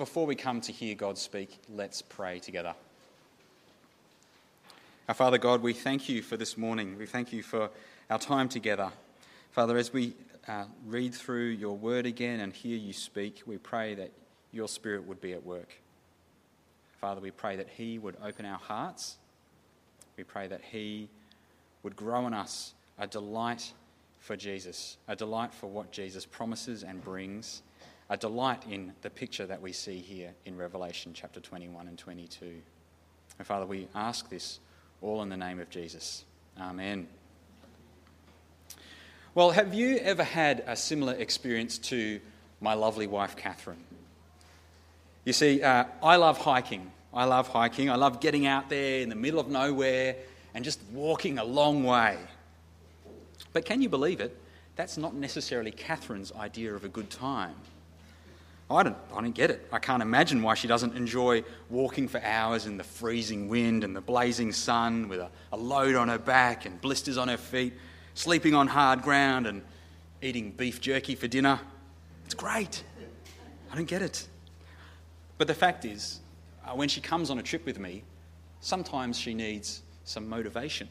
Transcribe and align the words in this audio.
before 0.00 0.24
we 0.24 0.34
come 0.34 0.62
to 0.62 0.72
hear 0.72 0.94
God 0.94 1.18
speak, 1.18 1.58
let's 1.68 2.00
pray 2.00 2.38
together. 2.38 2.72
Our 5.06 5.14
Father 5.14 5.36
God, 5.36 5.60
we 5.60 5.74
thank 5.74 6.08
you 6.08 6.22
for 6.22 6.38
this 6.38 6.56
morning. 6.56 6.96
We 6.96 7.04
thank 7.04 7.34
you 7.34 7.42
for 7.42 7.68
our 8.08 8.18
time 8.18 8.48
together. 8.48 8.92
Father, 9.50 9.76
as 9.76 9.92
we 9.92 10.14
uh, 10.48 10.64
read 10.86 11.14
through 11.14 11.48
your 11.48 11.76
word 11.76 12.06
again 12.06 12.40
and 12.40 12.50
hear 12.50 12.78
you 12.78 12.94
speak, 12.94 13.42
we 13.44 13.58
pray 13.58 13.94
that 13.94 14.10
your 14.52 14.68
Spirit 14.68 15.06
would 15.06 15.20
be 15.20 15.34
at 15.34 15.44
work. 15.44 15.68
Father, 16.98 17.20
we 17.20 17.30
pray 17.30 17.56
that 17.56 17.68
He 17.68 17.98
would 17.98 18.16
open 18.24 18.46
our 18.46 18.56
hearts. 18.56 19.18
We 20.16 20.24
pray 20.24 20.46
that 20.46 20.62
He 20.62 21.10
would 21.82 21.94
grow 21.94 22.26
in 22.26 22.32
us 22.32 22.72
a 22.98 23.06
delight 23.06 23.74
for 24.18 24.34
Jesus, 24.34 24.96
a 25.08 25.14
delight 25.14 25.52
for 25.52 25.66
what 25.66 25.92
Jesus 25.92 26.24
promises 26.24 26.84
and 26.84 27.04
brings, 27.04 27.60
a 28.10 28.16
delight 28.16 28.64
in 28.68 28.92
the 29.02 29.08
picture 29.08 29.46
that 29.46 29.62
we 29.62 29.72
see 29.72 29.98
here 29.98 30.32
in 30.44 30.56
Revelation 30.56 31.12
chapter 31.14 31.38
21 31.38 31.86
and 31.86 31.96
22. 31.96 32.60
And 33.38 33.46
Father, 33.46 33.64
we 33.64 33.86
ask 33.94 34.28
this 34.28 34.58
all 35.00 35.22
in 35.22 35.28
the 35.28 35.36
name 35.36 35.60
of 35.60 35.70
Jesus. 35.70 36.24
Amen. 36.60 37.06
Well, 39.32 39.52
have 39.52 39.74
you 39.74 39.98
ever 39.98 40.24
had 40.24 40.64
a 40.66 40.74
similar 40.74 41.12
experience 41.12 41.78
to 41.78 42.20
my 42.60 42.74
lovely 42.74 43.06
wife, 43.06 43.36
Catherine? 43.36 43.84
You 45.24 45.32
see, 45.32 45.62
uh, 45.62 45.84
I 46.02 46.16
love 46.16 46.38
hiking. 46.38 46.90
I 47.14 47.26
love 47.26 47.46
hiking. 47.46 47.90
I 47.90 47.94
love 47.94 48.20
getting 48.20 48.44
out 48.44 48.68
there 48.68 49.02
in 49.02 49.08
the 49.08 49.14
middle 49.14 49.38
of 49.38 49.48
nowhere 49.48 50.16
and 50.52 50.64
just 50.64 50.82
walking 50.92 51.38
a 51.38 51.44
long 51.44 51.84
way. 51.84 52.18
But 53.52 53.64
can 53.64 53.80
you 53.80 53.88
believe 53.88 54.20
it? 54.20 54.36
That's 54.74 54.96
not 54.96 55.14
necessarily 55.14 55.70
Catherine's 55.70 56.32
idea 56.32 56.74
of 56.74 56.84
a 56.84 56.88
good 56.88 57.08
time. 57.08 57.54
I 58.70 58.84
don't, 58.84 58.96
I 59.12 59.20
don't 59.20 59.34
get 59.34 59.50
it. 59.50 59.66
I 59.72 59.80
can't 59.80 60.00
imagine 60.00 60.42
why 60.42 60.54
she 60.54 60.68
doesn't 60.68 60.96
enjoy 60.96 61.42
walking 61.68 62.06
for 62.06 62.22
hours 62.22 62.66
in 62.66 62.76
the 62.76 62.84
freezing 62.84 63.48
wind 63.48 63.82
and 63.82 63.96
the 63.96 64.00
blazing 64.00 64.52
sun 64.52 65.08
with 65.08 65.18
a, 65.18 65.28
a 65.52 65.56
load 65.56 65.96
on 65.96 66.08
her 66.08 66.18
back 66.18 66.66
and 66.66 66.80
blisters 66.80 67.18
on 67.18 67.26
her 67.26 67.36
feet, 67.36 67.72
sleeping 68.14 68.54
on 68.54 68.68
hard 68.68 69.02
ground 69.02 69.48
and 69.48 69.62
eating 70.22 70.52
beef 70.52 70.80
jerky 70.80 71.16
for 71.16 71.26
dinner. 71.26 71.58
It's 72.24 72.34
great. 72.34 72.84
I 73.72 73.74
don't 73.74 73.88
get 73.88 74.02
it. 74.02 74.28
But 75.36 75.48
the 75.48 75.54
fact 75.54 75.84
is, 75.84 76.20
uh, 76.64 76.74
when 76.74 76.88
she 76.88 77.00
comes 77.00 77.28
on 77.28 77.40
a 77.40 77.42
trip 77.42 77.66
with 77.66 77.80
me, 77.80 78.04
sometimes 78.60 79.18
she 79.18 79.34
needs 79.34 79.82
some 80.04 80.28
motivation. 80.28 80.88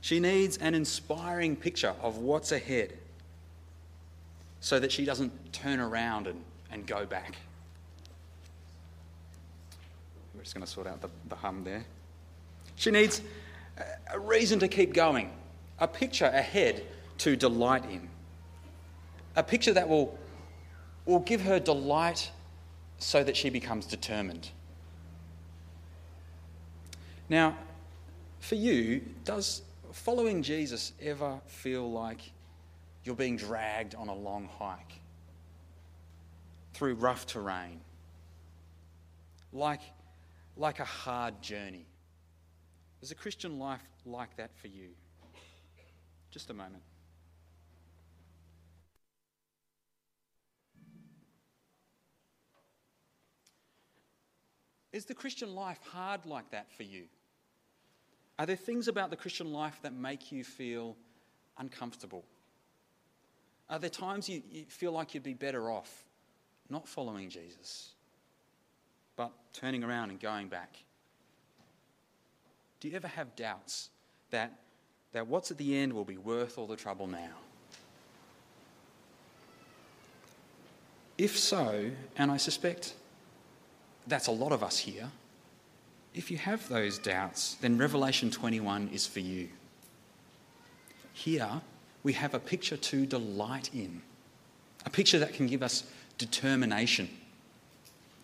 She 0.00 0.18
needs 0.18 0.56
an 0.58 0.74
inspiring 0.74 1.56
picture 1.56 1.94
of 2.00 2.18
what's 2.18 2.52
ahead 2.52 2.94
so 4.62 4.78
that 4.78 4.92
she 4.92 5.04
doesn't 5.04 5.52
turn 5.52 5.80
around 5.80 6.28
and, 6.28 6.40
and 6.70 6.86
go 6.86 7.04
back. 7.04 7.34
We're 10.34 10.42
just 10.42 10.54
going 10.54 10.64
to 10.64 10.70
sort 10.70 10.86
out 10.86 11.02
the, 11.02 11.10
the 11.28 11.34
hum 11.34 11.64
there. 11.64 11.84
She 12.76 12.92
needs 12.92 13.22
a 14.12 14.20
reason 14.20 14.60
to 14.60 14.68
keep 14.68 14.94
going, 14.94 15.32
a 15.80 15.88
picture 15.88 16.26
ahead 16.26 16.84
to 17.18 17.34
delight 17.34 17.84
in, 17.90 18.08
a 19.34 19.42
picture 19.42 19.72
that 19.72 19.88
will, 19.88 20.16
will 21.06 21.20
give 21.20 21.42
her 21.42 21.58
delight 21.58 22.30
so 22.98 23.24
that 23.24 23.36
she 23.36 23.50
becomes 23.50 23.84
determined. 23.84 24.48
Now, 27.28 27.56
for 28.38 28.54
you, 28.54 29.02
does 29.24 29.62
following 29.90 30.44
Jesus 30.44 30.92
ever 31.00 31.40
feel 31.46 31.90
like 31.90 32.30
you're 33.04 33.16
being 33.16 33.36
dragged 33.36 33.94
on 33.94 34.08
a 34.08 34.14
long 34.14 34.48
hike 34.58 35.00
through 36.74 36.94
rough 36.94 37.26
terrain? 37.26 37.80
Like, 39.52 39.80
like 40.56 40.80
a 40.80 40.84
hard 40.84 41.42
journey? 41.42 41.86
Is 43.02 43.10
a 43.10 43.14
Christian 43.14 43.58
life 43.58 43.82
like 44.06 44.36
that 44.36 44.56
for 44.56 44.68
you? 44.68 44.90
Just 46.30 46.50
a 46.50 46.54
moment. 46.54 46.82
Is 54.92 55.06
the 55.06 55.14
Christian 55.14 55.54
life 55.54 55.78
hard 55.90 56.26
like 56.26 56.50
that 56.50 56.70
for 56.76 56.82
you? 56.82 57.04
Are 58.38 58.46
there 58.46 58.56
things 58.56 58.88
about 58.88 59.10
the 59.10 59.16
Christian 59.16 59.52
life 59.52 59.78
that 59.82 59.94
make 59.94 60.30
you 60.30 60.44
feel 60.44 60.96
uncomfortable? 61.58 62.24
Are 63.72 63.78
there 63.78 63.88
times 63.88 64.28
you, 64.28 64.42
you 64.52 64.64
feel 64.68 64.92
like 64.92 65.14
you'd 65.14 65.22
be 65.22 65.32
better 65.32 65.70
off 65.70 66.04
not 66.68 66.86
following 66.86 67.30
Jesus, 67.30 67.92
but 69.16 69.32
turning 69.54 69.82
around 69.82 70.10
and 70.10 70.20
going 70.20 70.48
back? 70.48 70.76
Do 72.80 72.88
you 72.88 72.96
ever 72.96 73.08
have 73.08 73.34
doubts 73.34 73.88
that, 74.30 74.52
that 75.12 75.26
what's 75.26 75.50
at 75.50 75.56
the 75.56 75.74
end 75.74 75.94
will 75.94 76.04
be 76.04 76.18
worth 76.18 76.58
all 76.58 76.66
the 76.66 76.76
trouble 76.76 77.06
now? 77.06 77.30
If 81.16 81.38
so, 81.38 81.90
and 82.18 82.30
I 82.30 82.36
suspect 82.36 82.92
that's 84.06 84.26
a 84.26 84.32
lot 84.32 84.52
of 84.52 84.62
us 84.62 84.78
here. 84.78 85.10
If 86.14 86.30
you 86.30 86.36
have 86.36 86.68
those 86.68 86.98
doubts, 86.98 87.54
then 87.62 87.78
Revelation 87.78 88.30
21 88.30 88.90
is 88.92 89.06
for 89.06 89.20
you. 89.20 89.48
Here, 91.14 91.62
we 92.02 92.12
have 92.14 92.34
a 92.34 92.38
picture 92.38 92.76
to 92.76 93.06
delight 93.06 93.70
in, 93.74 94.02
a 94.84 94.90
picture 94.90 95.18
that 95.18 95.34
can 95.34 95.46
give 95.46 95.62
us 95.62 95.84
determination. 96.18 97.08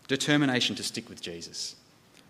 Determination 0.09 0.75
to 0.77 0.83
stick 0.83 1.09
with 1.09 1.21
Jesus. 1.21 1.77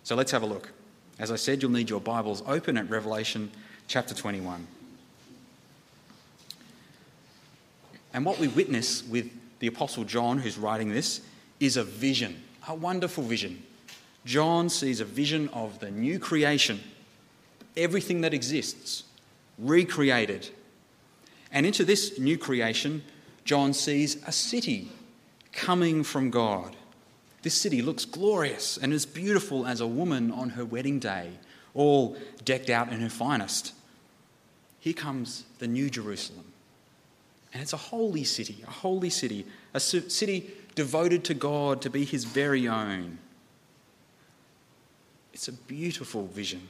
So 0.03 0.15
let's 0.15 0.33
have 0.33 0.43
a 0.43 0.47
look. 0.47 0.71
As 1.19 1.31
I 1.31 1.37
said, 1.37 1.63
you'll 1.63 1.71
need 1.71 1.91
your 1.91 2.01
Bibles 2.01 2.43
open 2.47 2.77
at 2.77 2.91
Revelation 2.91 3.51
chapter 3.87 4.15
21. 4.15 4.67
And 8.13 8.25
what 8.25 8.39
we 8.39 8.49
witness 8.49 9.07
with 9.07 9.31
the 9.61 9.67
Apostle 9.67 10.05
John, 10.05 10.39
who's 10.39 10.59
writing 10.59 10.89
this, 10.89 11.21
is 11.61 11.77
a 11.77 11.85
vision 11.85 12.43
a 12.69 12.75
wonderful 12.75 13.25
vision. 13.25 13.63
John 14.25 14.69
sees 14.69 15.01
a 15.01 15.05
vision 15.05 15.49
of 15.53 15.81
the 15.81 15.91
new 15.91 16.19
creation, 16.19 16.81
everything 17.77 18.21
that 18.21 18.35
exists, 18.35 19.05
recreated. 19.59 20.51
And 21.53 21.65
into 21.65 21.85
this 21.85 22.19
new 22.19 22.37
creation, 22.37 23.03
John 23.45 23.73
sees 23.73 24.23
a 24.27 24.33
city 24.33 24.91
coming 25.53 26.05
from 26.05 26.31
God. 26.31 26.77
This 27.43 27.55
city 27.55 27.83
looks 27.83 28.05
glorious 28.05 28.77
and 28.77 28.93
as 28.93 29.07
beautiful 29.07 29.67
as 29.67 29.81
a 29.81 29.87
woman 29.87 30.31
on 30.31 30.51
her 30.51 30.65
wedding 30.65 30.99
day, 30.99 31.31
all 31.75 32.17
decked 32.45 32.69
out 32.69 32.93
in 32.93 33.01
her 33.01 33.09
finest. 33.09 33.73
Here 34.81 34.93
comes 34.93 35.45
the 35.59 35.69
New 35.69 35.89
Jerusalem. 35.89 36.45
And 37.53 37.63
it's 37.63 37.73
a 37.73 37.79
holy 37.79 38.25
city, 38.25 38.63
a 38.67 38.71
holy 38.71 39.11
city, 39.11 39.47
a 39.73 39.81
city 39.81 40.51
devoted 40.75 41.25
to 41.25 41.35
God 41.35 41.81
to 41.83 41.91
be 41.91 42.05
his 42.05 42.25
very 42.25 42.69
own. 42.69 43.19
It's 45.33 45.49
a 45.49 45.53
beautiful 45.53 46.27
vision. 46.27 46.69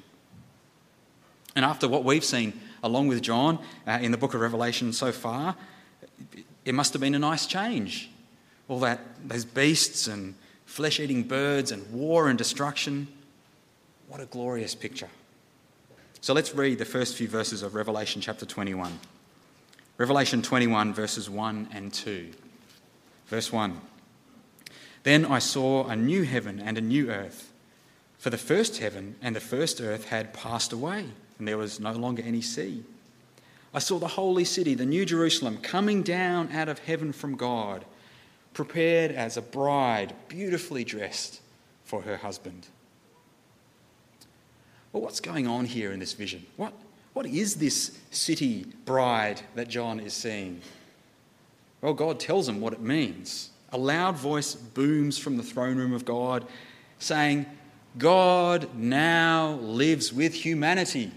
And 1.57 1.65
after 1.65 1.89
what 1.89 2.05
we've 2.05 2.25
seen 2.25 2.53
along 2.83 3.09
with 3.09 3.23
John 3.23 3.59
uh, 3.87 3.99
in 4.01 4.13
the 4.13 4.19
book 4.19 4.35
of 4.35 4.41
Revelation 4.41 4.93
so 4.93 5.13
far, 5.13 5.57
it 6.65 6.75
must 6.75 6.93
have 6.93 7.01
been 7.01 7.15
a 7.15 7.19
nice 7.19 7.47
change. 7.47 8.11
All 8.69 8.81
that, 8.81 9.01
those 9.27 9.45
beasts 9.45 10.07
and 10.07 10.35
flesh 10.67 11.01
eating 11.01 11.23
birds 11.23 11.73
and 11.73 11.91
war 11.93 12.29
and 12.29 12.37
destruction. 12.37 13.09
What 14.09 14.21
a 14.21 14.27
glorious 14.27 14.75
picture. 14.75 15.09
So 16.21 16.35
let's 16.35 16.55
read 16.55 16.79
the 16.79 16.85
first 16.85 17.17
few 17.17 17.29
verses 17.29 17.63
of 17.63 17.75
Revelation 17.75 18.21
chapter 18.21 18.45
21. 18.45 18.99
Revelation 19.97 20.43
21, 20.43 20.93
verses 20.93 21.31
1 21.31 21.69
and 21.73 21.93
2. 21.93 22.31
Verse 23.29 23.53
1 23.53 23.81
then 25.09 25.25
I 25.25 25.39
saw 25.39 25.87
a 25.87 25.97
new 25.97 26.23
heaven 26.25 26.61
and 26.61 26.77
a 26.77 26.83
new 26.83 27.11
earth. 27.11 27.51
For 28.19 28.31
the 28.31 28.37
first 28.37 28.79
heaven 28.79 29.17
and 29.23 29.35
the 29.35 29.41
first 29.41 29.81
earth 29.81 30.09
had 30.09 30.35
passed 30.35 30.73
away, 30.73 31.07
and 31.39 31.47
there 31.47 31.59
was 31.59 31.81
no 31.81 31.93
longer 31.93 32.23
any 32.25 32.41
sea. 32.41 32.83
I 33.73 33.79
saw 33.79 33.99
the 33.99 34.09
holy 34.09 34.45
city, 34.45 34.75
the 34.75 34.87
New 34.87 35.05
Jerusalem, 35.05 35.59
coming 35.59 36.03
down 36.03 36.51
out 36.53 36.69
of 36.69 36.79
heaven 36.81 37.13
from 37.13 37.37
God, 37.37 37.85
prepared 38.55 39.13
as 39.13 39.37
a 39.37 39.43
bride, 39.43 40.15
beautifully 40.29 40.85
dressed 40.85 41.41
for 41.85 42.03
her 42.03 42.17
husband. 42.17 42.67
Well, 44.93 45.03
what's 45.03 45.21
going 45.21 45.47
on 45.47 45.67
here 45.67 45.93
in 45.93 46.01
this 46.01 46.15
vision? 46.15 46.47
What, 46.57 46.73
what 47.13 47.27
is 47.27 47.57
this 47.57 47.99
city 48.11 48.67
bride 48.85 49.43
that 49.55 49.69
John 49.69 50.01
is 50.01 50.15
seeing? 50.15 50.63
Well, 51.83 51.95
God 51.95 52.19
tells 52.19 52.49
him 52.49 52.61
what 52.61 52.73
it 52.73 52.81
means. 52.81 53.51
A 53.71 53.79
loud 53.79 54.17
voice 54.17 54.55
booms 54.55 55.19
from 55.19 55.37
the 55.37 55.43
throne 55.43 55.77
room 55.77 55.93
of 55.93 56.05
God 56.05 56.47
saying, 56.99 57.47
God 57.99 58.75
now 58.75 59.59
lives 59.61 60.13
with 60.13 60.33
humanity. 60.33 61.13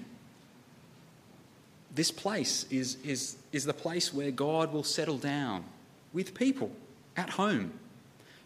This 1.94 2.12
place 2.12 2.66
is, 2.70 2.98
is, 3.04 3.38
is 3.52 3.66
the 3.66 3.74
place 3.74 4.14
where 4.14 4.32
God 4.32 4.72
will 4.72 4.84
settle 4.84 5.18
down 5.18 5.66
with 6.14 6.34
people 6.34 6.72
at 7.18 7.32
home, 7.32 7.74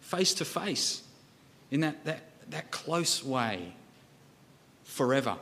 face 0.02 0.34
to 0.36 0.46
face, 0.46 1.04
in 1.72 1.82
that, 1.82 2.04
that, 2.06 2.24
that 2.50 2.72
close 2.72 3.24
way, 3.24 3.74
forever. 4.84 5.38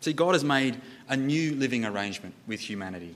See, 0.00 0.12
God 0.12 0.32
has 0.32 0.44
made 0.44 0.80
a 1.08 1.16
new 1.16 1.54
living 1.54 1.84
arrangement 1.84 2.34
with 2.46 2.60
humanity. 2.60 3.14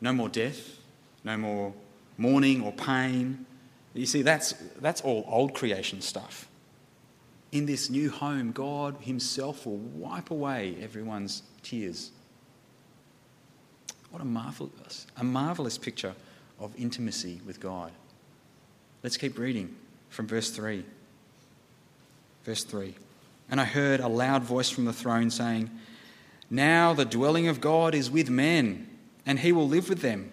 No 0.00 0.12
more 0.12 0.28
death, 0.28 0.78
no 1.24 1.36
more 1.36 1.72
mourning 2.16 2.62
or 2.62 2.72
pain. 2.72 3.46
You 3.92 4.06
see, 4.06 4.22
that's, 4.22 4.52
that's 4.80 5.00
all 5.00 5.24
old 5.28 5.54
creation 5.54 6.00
stuff. 6.00 6.48
In 7.52 7.66
this 7.66 7.88
new 7.88 8.10
home, 8.10 8.52
God 8.52 8.96
Himself 9.00 9.66
will 9.66 9.76
wipe 9.76 10.30
away 10.30 10.76
everyone's 10.80 11.42
tears. 11.64 12.10
What 14.10 14.22
a 14.22 14.24
marvelous, 14.24 15.06
a 15.16 15.24
marvelous 15.24 15.76
picture 15.76 16.14
of 16.60 16.74
intimacy 16.76 17.40
with 17.44 17.58
God. 17.58 17.90
Let's 19.02 19.16
keep 19.16 19.38
reading 19.38 19.74
from 20.08 20.26
verse 20.28 20.50
3. 20.50 20.84
Verse 22.44 22.64
3. 22.64 22.94
And 23.50 23.60
I 23.60 23.64
heard 23.64 24.00
a 24.00 24.08
loud 24.08 24.44
voice 24.44 24.70
from 24.70 24.84
the 24.84 24.92
throne 24.92 25.30
saying, 25.30 25.70
Now 26.48 26.92
the 26.92 27.04
dwelling 27.04 27.48
of 27.48 27.60
God 27.60 27.94
is 27.94 28.10
with 28.10 28.30
men, 28.30 28.88
and 29.26 29.40
he 29.40 29.52
will 29.52 29.68
live 29.68 29.88
with 29.88 30.00
them. 30.00 30.30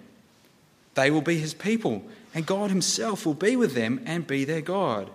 They 0.94 1.10
will 1.10 1.22
be 1.22 1.38
his 1.38 1.54
people, 1.54 2.04
and 2.34 2.46
God 2.46 2.70
himself 2.70 3.26
will 3.26 3.34
be 3.34 3.56
with 3.56 3.74
them 3.74 4.02
and 4.06 4.28
be 4.28 4.46
their 4.46 4.62
God. 4.62 5.10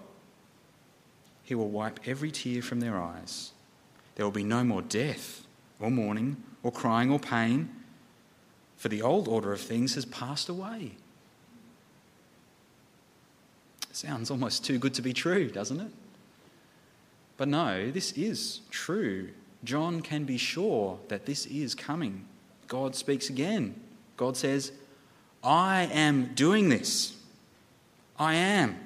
He 1.44 1.54
will 1.54 1.68
wipe 1.68 2.00
every 2.04 2.32
tear 2.32 2.62
from 2.62 2.80
their 2.80 2.98
eyes. 3.00 3.52
There 4.16 4.26
will 4.26 4.32
be 4.32 4.42
no 4.42 4.64
more 4.64 4.82
death, 4.82 5.45
or 5.80 5.90
mourning, 5.90 6.42
or 6.62 6.72
crying, 6.72 7.10
or 7.10 7.18
pain 7.18 7.68
for 8.76 8.88
the 8.88 9.02
old 9.02 9.26
order 9.26 9.52
of 9.52 9.60
things 9.60 9.94
has 9.94 10.04
passed 10.04 10.48
away. 10.48 10.92
Sounds 13.92 14.30
almost 14.30 14.64
too 14.64 14.78
good 14.78 14.92
to 14.94 15.02
be 15.02 15.14
true, 15.14 15.50
doesn't 15.50 15.80
it? 15.80 15.90
But 17.38 17.48
no, 17.48 17.90
this 17.90 18.12
is 18.12 18.60
true. 18.70 19.30
John 19.64 20.02
can 20.02 20.24
be 20.24 20.36
sure 20.36 20.98
that 21.08 21.24
this 21.24 21.46
is 21.46 21.74
coming. 21.74 22.26
God 22.68 22.94
speaks 22.94 23.30
again. 23.30 23.74
God 24.16 24.36
says, 24.36 24.72
I 25.42 25.88
am 25.92 26.34
doing 26.34 26.68
this. 26.68 27.16
I 28.18 28.34
am. 28.34 28.78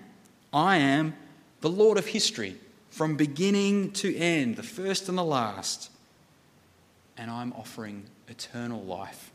I 0.52 0.76
am 0.76 1.14
the 1.60 1.70
Lord 1.70 1.98
of 1.98 2.06
history, 2.06 2.56
from 2.90 3.16
beginning 3.16 3.92
to 3.92 4.16
end, 4.16 4.56
the 4.56 4.62
first 4.62 5.08
and 5.08 5.18
the 5.18 5.24
last. 5.24 5.90
And 7.20 7.30
I'm 7.30 7.52
offering 7.52 8.06
eternal 8.28 8.82
life 8.82 9.30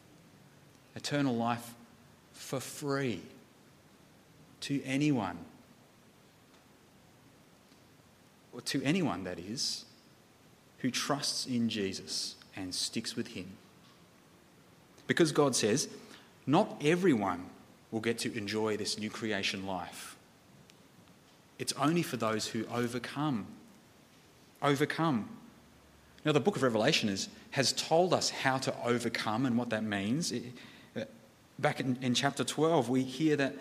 eternal 0.95 1.35
life 1.35 1.73
for 2.33 2.59
free 2.59 3.21
to 4.61 4.81
anyone. 4.83 5.37
Or 8.53 8.61
to 8.61 8.81
anyone, 8.83 9.25
that 9.25 9.37
is, 9.37 9.85
who 10.79 10.89
trusts 10.89 11.45
in 11.45 11.67
Jesus 11.67 12.35
and 12.55 12.73
sticks 12.73 13.15
with 13.15 13.27
him. 13.27 13.47
Because 15.07 15.31
God 15.31 15.55
says, 15.55 15.89
not 16.47 16.81
everyone 16.83 17.45
will 17.91 17.99
get 17.99 18.17
to 18.19 18.35
enjoy 18.37 18.77
this 18.77 18.97
new 18.97 19.09
creation 19.09 19.67
life. 19.67 20.15
It's 21.59 21.73
only 21.73 22.01
for 22.01 22.17
those 22.17 22.47
who 22.47 22.65
overcome. 22.73 23.45
Overcome. 24.61 25.29
Now, 26.25 26.31
the 26.31 26.39
book 26.39 26.55
of 26.55 26.63
Revelation 26.63 27.07
is, 27.07 27.29
has 27.51 27.71
told 27.71 28.11
us 28.11 28.31
how 28.31 28.57
to 28.57 28.73
overcome 28.83 29.45
and 29.45 29.57
what 29.57 29.69
that 29.69 29.83
means. 29.83 30.31
It, 30.31 30.43
uh, 30.95 31.01
back 31.59 31.79
in, 31.79 31.99
in 32.01 32.15
chapter 32.15 32.43
12, 32.43 32.89
we 32.89 33.03
hear 33.03 33.35
that 33.35 33.53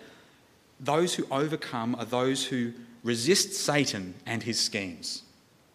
those 0.79 1.13
who 1.13 1.27
overcome 1.29 1.95
are 1.95 2.05
those 2.05 2.43
who 2.45 2.73
resist 3.03 3.53
Satan 3.53 4.15
and 4.25 4.41
his 4.41 4.59
schemes. 4.59 5.21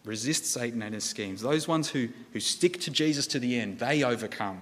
Resist 0.03 0.45
Satan 0.45 0.81
and 0.81 0.93
his 0.93 1.05
schemes. 1.05 1.41
Those 1.41 1.65
ones 1.65 1.89
who, 1.89 2.09
who 2.33 2.41
stick 2.41 2.81
to 2.81 2.91
Jesus 2.91 3.25
to 3.27 3.39
the 3.39 3.57
end, 3.57 3.79
they 3.79 4.03
overcome. 4.03 4.61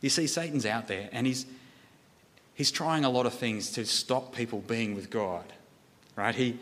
You 0.00 0.10
see, 0.10 0.26
Satan's 0.26 0.66
out 0.66 0.88
there 0.88 1.08
and 1.12 1.28
he's, 1.28 1.46
he's 2.54 2.72
trying 2.72 3.04
a 3.04 3.10
lot 3.10 3.24
of 3.24 3.34
things 3.34 3.70
to 3.72 3.86
stop 3.86 4.34
people 4.34 4.60
being 4.66 4.96
with 4.96 5.10
God. 5.10 5.44
Right? 6.16 6.34
He, 6.34 6.58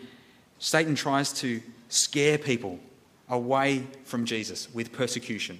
Satan 0.58 0.94
tries 0.94 1.32
to 1.34 1.62
scare 1.88 2.36
people 2.36 2.80
away 3.28 3.86
from 4.04 4.24
Jesus 4.24 4.72
with 4.74 4.92
persecution. 4.92 5.58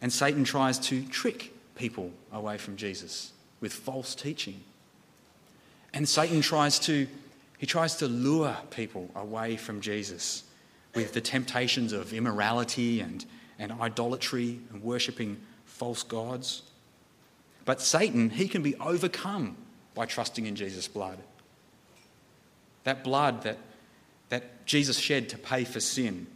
And 0.00 0.12
Satan 0.12 0.44
tries 0.44 0.78
to 0.80 1.04
trick 1.06 1.52
people 1.74 2.12
away 2.32 2.58
from 2.58 2.76
Jesus 2.76 3.32
with 3.60 3.72
false 3.72 4.14
teaching. 4.14 4.60
And 5.92 6.08
Satan 6.08 6.40
tries 6.40 6.78
to 6.80 7.06
he 7.58 7.66
tries 7.66 7.96
to 7.96 8.06
lure 8.06 8.56
people 8.70 9.10
away 9.14 9.56
from 9.56 9.80
Jesus 9.80 10.44
with 10.94 11.12
the 11.14 11.20
temptations 11.20 11.92
of 11.92 12.12
immorality 12.12 13.00
and, 13.00 13.24
and 13.58 13.72
idolatry 13.72 14.60
and 14.70 14.82
worshipping 14.82 15.40
false 15.64 16.02
gods. 16.02 16.62
But 17.64 17.80
Satan, 17.80 18.30
he 18.30 18.46
can 18.46 18.62
be 18.62 18.74
overcome 18.76 19.56
by 19.94 20.06
trusting 20.06 20.46
in 20.46 20.54
Jesus' 20.54 20.86
blood. 20.86 21.18
That 22.84 23.02
blood 23.02 23.42
that, 23.42 23.58
that 24.28 24.66
Jesus 24.66 24.98
shed 24.98 25.28
to 25.30 25.38
pay 25.38 25.64
for 25.64 25.80
sin. 25.80 26.26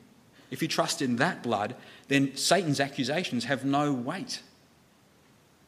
If 0.50 0.62
you 0.62 0.68
trust 0.68 1.00
in 1.00 1.16
that 1.16 1.42
blood, 1.42 1.76
then 2.08 2.36
Satan's 2.36 2.80
accusations 2.80 3.44
have 3.44 3.64
no 3.64 3.92
weight. 3.92 4.42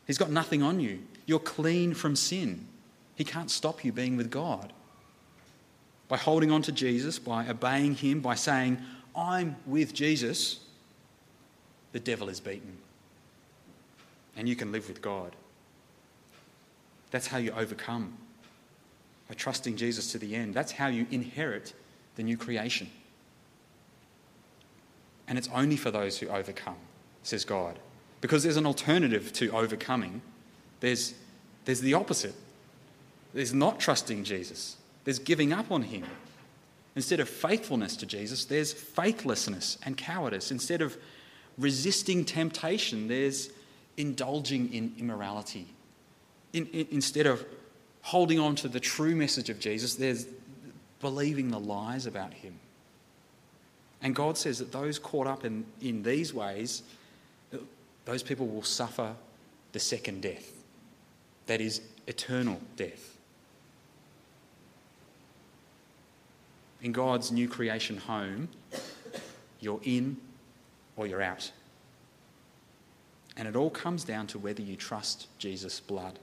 He's 0.07 0.19
got 0.19 0.31
nothing 0.31 0.63
on 0.63 0.81
you. 0.81 1.01
You're 1.27 1.39
clean 1.39 1.95
from 1.95 2.17
sin. 2.17 2.67
He 3.15 3.25
can't 3.25 3.51
stop 3.51 3.85
you 3.85 3.93
being 3.93 4.17
with 4.17 4.31
God. 4.31 4.73
By 6.09 6.17
holding 6.17 6.51
on 6.51 6.63
to 6.63 6.73
Jesus, 6.73 7.19
by 7.19 7.49
obeying 7.49 7.95
Him, 7.95 8.21
by 8.21 8.35
saying, 8.35 8.79
I'm 9.15 9.57
with 9.67 9.95
Jesus, 9.95 10.61
the 11.93 12.01
devil 12.01 12.29
is 12.29 12.41
beaten. 12.41 12.77
And 14.37 14.49
you 14.49 14.57
can 14.57 14.73
live 14.73 14.89
with 14.89 15.01
God. 15.01 15.37
That's 17.11 17.27
how 17.27 17.39
you 17.39 17.53
overcome. 17.53 18.17
By 19.29 19.35
trusting 19.35 19.77
Jesus 19.77 20.11
to 20.13 20.19
the 20.19 20.35
end. 20.35 20.55
That's 20.55 20.73
how 20.73 20.89
you 20.89 21.07
inherit 21.11 21.75
the 22.17 22.23
new 22.23 22.37
creation. 22.37 22.91
And 25.33 25.39
it's 25.39 25.49
only 25.55 25.79
for 25.79 25.91
those 25.91 26.19
who 26.19 26.29
overcome, 26.29 26.77
says 27.23 27.47
God. 27.47 27.79
Because 28.21 28.43
there's 28.43 28.59
an 28.59 28.67
alternative 28.67 29.33
to 29.33 29.51
overcoming. 29.53 30.21
There's, 30.81 31.15
there's 31.65 31.81
the 31.81 31.95
opposite. 31.95 32.35
There's 33.33 33.55
not 33.55 33.81
trusting 33.81 34.25
Jesus, 34.25 34.77
there's 35.05 35.19
giving 35.19 35.55
up 35.55 35.71
on 35.71 35.85
Him. 35.85 36.05
Instead 36.97 37.19
of 37.19 37.31
faithfulness 37.31 37.97
to 37.97 38.05
Jesus, 38.05 38.45
there's 38.45 38.75
faithlessness 38.75 39.79
and 39.87 39.97
cowardice. 39.97 40.51
Instead 40.51 40.83
of 40.83 40.99
resisting 41.57 42.27
temptation, 42.27 43.09
there's 43.09 43.49
indulging 43.97 44.71
in 44.75 44.95
immorality. 44.99 45.67
In, 46.53 46.67
in, 46.67 46.89
instead 46.91 47.25
of 47.25 47.43
holding 48.03 48.39
on 48.39 48.55
to 48.57 48.69
the 48.69 48.81
true 48.81 49.17
message 49.17 49.49
of 49.49 49.59
Jesus, 49.59 49.95
there's 49.95 50.27
believing 51.01 51.51
the 51.51 51.59
lies 51.59 52.05
about 52.05 52.35
Him. 52.35 52.59
And 54.03 54.15
God 54.15 54.37
says 54.37 54.59
that 54.59 54.73
those 54.73 54.99
caught 54.99 55.27
up 55.27 55.45
in, 55.45 55.65
in 55.81 56.03
these 56.03 56.35
ways 56.35 56.83
those 58.05 58.23
people 58.23 58.47
will 58.47 58.63
suffer 58.63 59.15
the 59.73 59.79
second 59.79 60.23
death 60.23 60.53
that 61.47 61.61
is, 61.61 61.83
eternal 62.07 62.61
death. 62.77 63.17
In 66.83 66.93
God's 66.93 67.31
new 67.31 67.49
creation 67.49 67.97
home, 67.97 68.49
you're 69.61 69.81
in 69.85 70.17
or 70.97 71.07
you're 71.07 71.23
out. 71.23 71.53
And 73.37 73.47
it 73.47 73.55
all 73.55 73.71
comes 73.71 74.05
down 74.05 74.27
to 74.29 74.39
whether 74.39 74.63
you 74.63 74.77
trust 74.77 75.29
Jesus' 75.39 75.81
blood. 75.81 76.19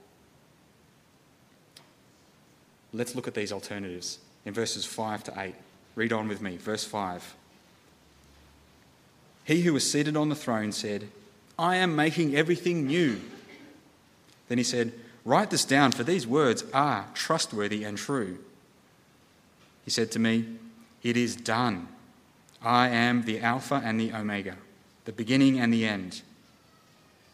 Let's 2.91 3.15
look 3.15 3.27
at 3.27 3.33
these 3.33 3.51
alternatives 3.51 4.19
in 4.45 4.53
verses 4.53 4.85
5 4.85 5.23
to 5.25 5.33
8. 5.37 5.55
Read 5.95 6.13
on 6.13 6.27
with 6.27 6.41
me. 6.41 6.57
Verse 6.57 6.83
5. 6.83 7.35
He 9.49 9.61
who 9.61 9.73
was 9.73 9.91
seated 9.91 10.15
on 10.15 10.29
the 10.29 10.35
throne 10.35 10.71
said, 10.71 11.09
I 11.57 11.77
am 11.77 11.95
making 11.95 12.35
everything 12.35 12.85
new. 12.85 13.19
Then 14.47 14.59
he 14.59 14.63
said, 14.63 14.93
Write 15.25 15.49
this 15.49 15.65
down, 15.65 15.91
for 15.91 16.03
these 16.03 16.27
words 16.27 16.63
are 16.71 17.07
trustworthy 17.15 17.83
and 17.83 17.97
true. 17.97 18.37
He 19.83 19.89
said 19.89 20.11
to 20.11 20.19
me, 20.19 20.45
It 21.01 21.17
is 21.17 21.35
done. 21.35 21.87
I 22.61 22.89
am 22.89 23.23
the 23.23 23.39
Alpha 23.39 23.81
and 23.83 23.99
the 23.99 24.13
Omega, 24.13 24.55
the 25.05 25.11
beginning 25.11 25.59
and 25.59 25.73
the 25.73 25.83
end. 25.83 26.21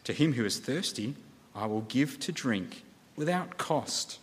To 0.04 0.14
him 0.14 0.32
who 0.32 0.46
is 0.46 0.58
thirsty, 0.58 1.16
I 1.54 1.66
will 1.66 1.82
give 1.82 2.18
to 2.20 2.32
drink 2.32 2.82
without 3.14 3.58
cost 3.58 4.20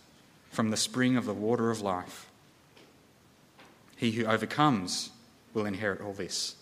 from 0.50 0.71
the 0.71 0.77
spring 0.77 1.15
of 1.15 1.25
the 1.25 1.33
water 1.33 1.69
of 1.69 1.81
life. 1.81 2.25
He 3.95 4.13
who 4.13 4.25
overcomes 4.25 5.12
will 5.53 5.67
inherit 5.67 6.01
all 6.01 6.13
this, 6.13 6.55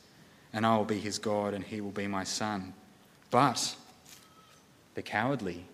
and 0.54 0.66
I 0.66 0.78
will 0.78 0.86
be 0.86 1.00
his 1.00 1.20
God, 1.20 1.54
and 1.54 1.64
he 1.64 1.82
will 1.82 1.92
be 1.92 2.08
my 2.08 2.24
son. 2.24 2.74
But 3.30 3.76
the 4.96 5.02
cowardly, 5.02 5.66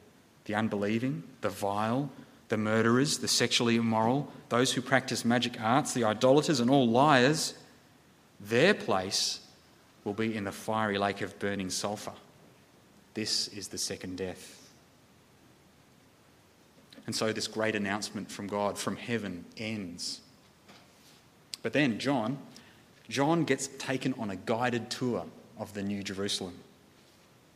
the 0.46 0.56
unbelieving, 0.56 1.24
the 1.42 1.50
vile, 1.50 2.10
the 2.50 2.58
murderers, 2.58 3.18
the 3.18 3.28
sexually 3.28 3.76
immoral, 3.76 4.32
those 4.50 4.72
who 4.74 4.82
practice 4.82 5.26
magic 5.26 5.60
arts, 5.60 5.94
the 5.94 6.04
idolaters, 6.04 6.60
and 6.60 6.70
all 6.70 6.88
liars, 6.88 7.56
their 8.40 8.74
place 8.74 9.42
will 10.04 10.14
be 10.14 10.36
in 10.36 10.46
the 10.46 10.52
fiery 10.52 10.98
lake 10.98 11.22
of 11.22 11.38
burning 11.40 11.70
sulfur. 11.70 12.14
This 13.14 13.48
is 13.50 13.68
the 13.68 13.78
second 13.78 14.18
death. 14.18 14.54
And 17.06 17.16
so 17.16 17.34
this 17.34 17.48
great 17.48 17.76
announcement 17.76 18.30
from 18.30 18.48
God, 18.48 18.78
from 18.78 18.96
heaven, 18.96 19.46
ends. 19.58 20.22
But 21.64 21.74
then 21.74 22.00
John, 22.00 22.38
John 23.10 23.44
gets 23.44 23.68
taken 23.68 24.14
on 24.16 24.30
a 24.30 24.36
guided 24.36 24.90
tour 24.90 25.26
of 25.58 25.74
the 25.74 25.82
New 25.82 26.04
Jerusalem. 26.04 26.56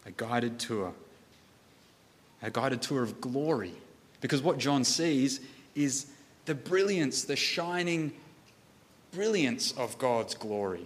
A 0.06 0.12
guided 0.12 0.60
tour. 0.60 0.94
A 2.42 2.50
guided 2.50 2.82
tour 2.82 3.04
of 3.04 3.20
glory. 3.22 3.74
Because 4.22 4.42
what 4.42 4.58
John 4.58 4.84
sees 4.84 5.42
is 5.76 6.08
the 6.46 6.56
brilliance, 6.56 7.24
the 7.24 7.36
shining 7.36 8.14
brilliance 9.12 9.74
of 9.74 9.98
God's 9.98 10.36
glory. 10.36 10.86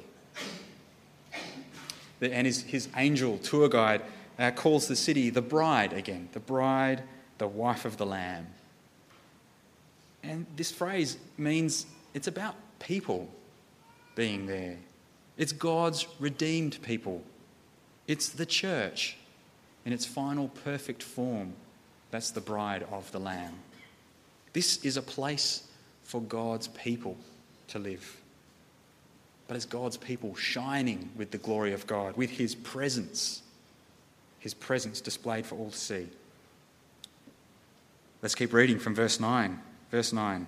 And 2.22 2.48
his, 2.48 2.64
his 2.64 2.90
angel 2.96 3.38
tour 3.38 3.70
guide 3.70 4.02
uh, 4.40 4.52
calls 4.52 4.88
the 4.88 4.96
city 4.96 5.30
the 5.30 5.42
bride 5.42 5.94
again, 5.94 6.30
the 6.32 6.40
bride, 6.40 7.04
the 7.38 7.48
wife 7.48 7.86
of 7.86 7.98
the 7.98 8.06
Lamb. 8.06 8.48
And 10.24 10.46
this 10.56 10.72
phrase 10.72 11.18
means 11.38 11.86
it's 12.14 12.28
about 12.28 12.56
people 12.80 13.30
being 14.16 14.46
there. 14.46 14.78
It's 15.38 15.52
God's 15.52 16.08
redeemed 16.20 16.82
people. 16.82 17.22
It's 18.08 18.30
the 18.30 18.46
church 18.46 19.18
in 19.86 19.94
its 19.94 20.06
final 20.06 20.48
perfect 20.48 21.04
form. 21.04 21.54
That's 22.12 22.32
the 22.32 22.42
bride 22.42 22.86
of 22.92 23.12
the 23.12 23.20
Lamb. 23.20 23.54
This 24.54 24.84
is 24.86 24.98
a 24.98 25.02
place 25.02 25.68
for 26.04 26.22
God's 26.22 26.70
people 26.70 27.18
to 27.68 27.80
live. 27.80 28.22
But 29.48 29.58
as 29.58 29.66
God's 29.66 29.98
people 29.98 30.34
shining 30.36 31.10
with 31.16 31.32
the 31.32 31.38
glory 31.38 31.74
of 31.74 31.86
God, 31.86 32.16
with 32.16 32.32
His 32.32 32.56
presence, 32.56 33.42
His 34.40 34.54
presence 34.54 35.02
displayed 35.02 35.46
for 35.46 35.56
all 35.56 35.70
to 35.72 35.78
see. 35.78 36.08
Let's 38.22 38.34
keep 38.34 38.54
reading 38.54 38.80
from 38.80 38.96
verse 38.96 39.20
9. 39.20 39.60
Verse 39.92 40.14
9. 40.14 40.48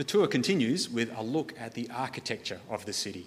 The 0.00 0.04
tour 0.04 0.26
continues 0.28 0.88
with 0.88 1.12
a 1.14 1.22
look 1.22 1.52
at 1.58 1.74
the 1.74 1.90
architecture 1.90 2.60
of 2.70 2.86
the 2.86 2.92
city. 2.94 3.26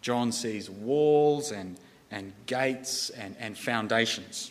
John 0.00 0.32
sees 0.32 0.70
walls 0.70 1.52
and, 1.52 1.76
and 2.10 2.32
gates 2.46 3.10
and, 3.10 3.36
and 3.38 3.54
foundations. 3.54 4.50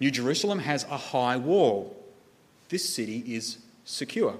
New 0.00 0.10
Jerusalem 0.10 0.58
has 0.58 0.84
a 0.84 0.98
high 0.98 1.38
wall. 1.38 1.96
This 2.68 2.86
city 2.86 3.24
is 3.26 3.56
secure. 3.86 4.36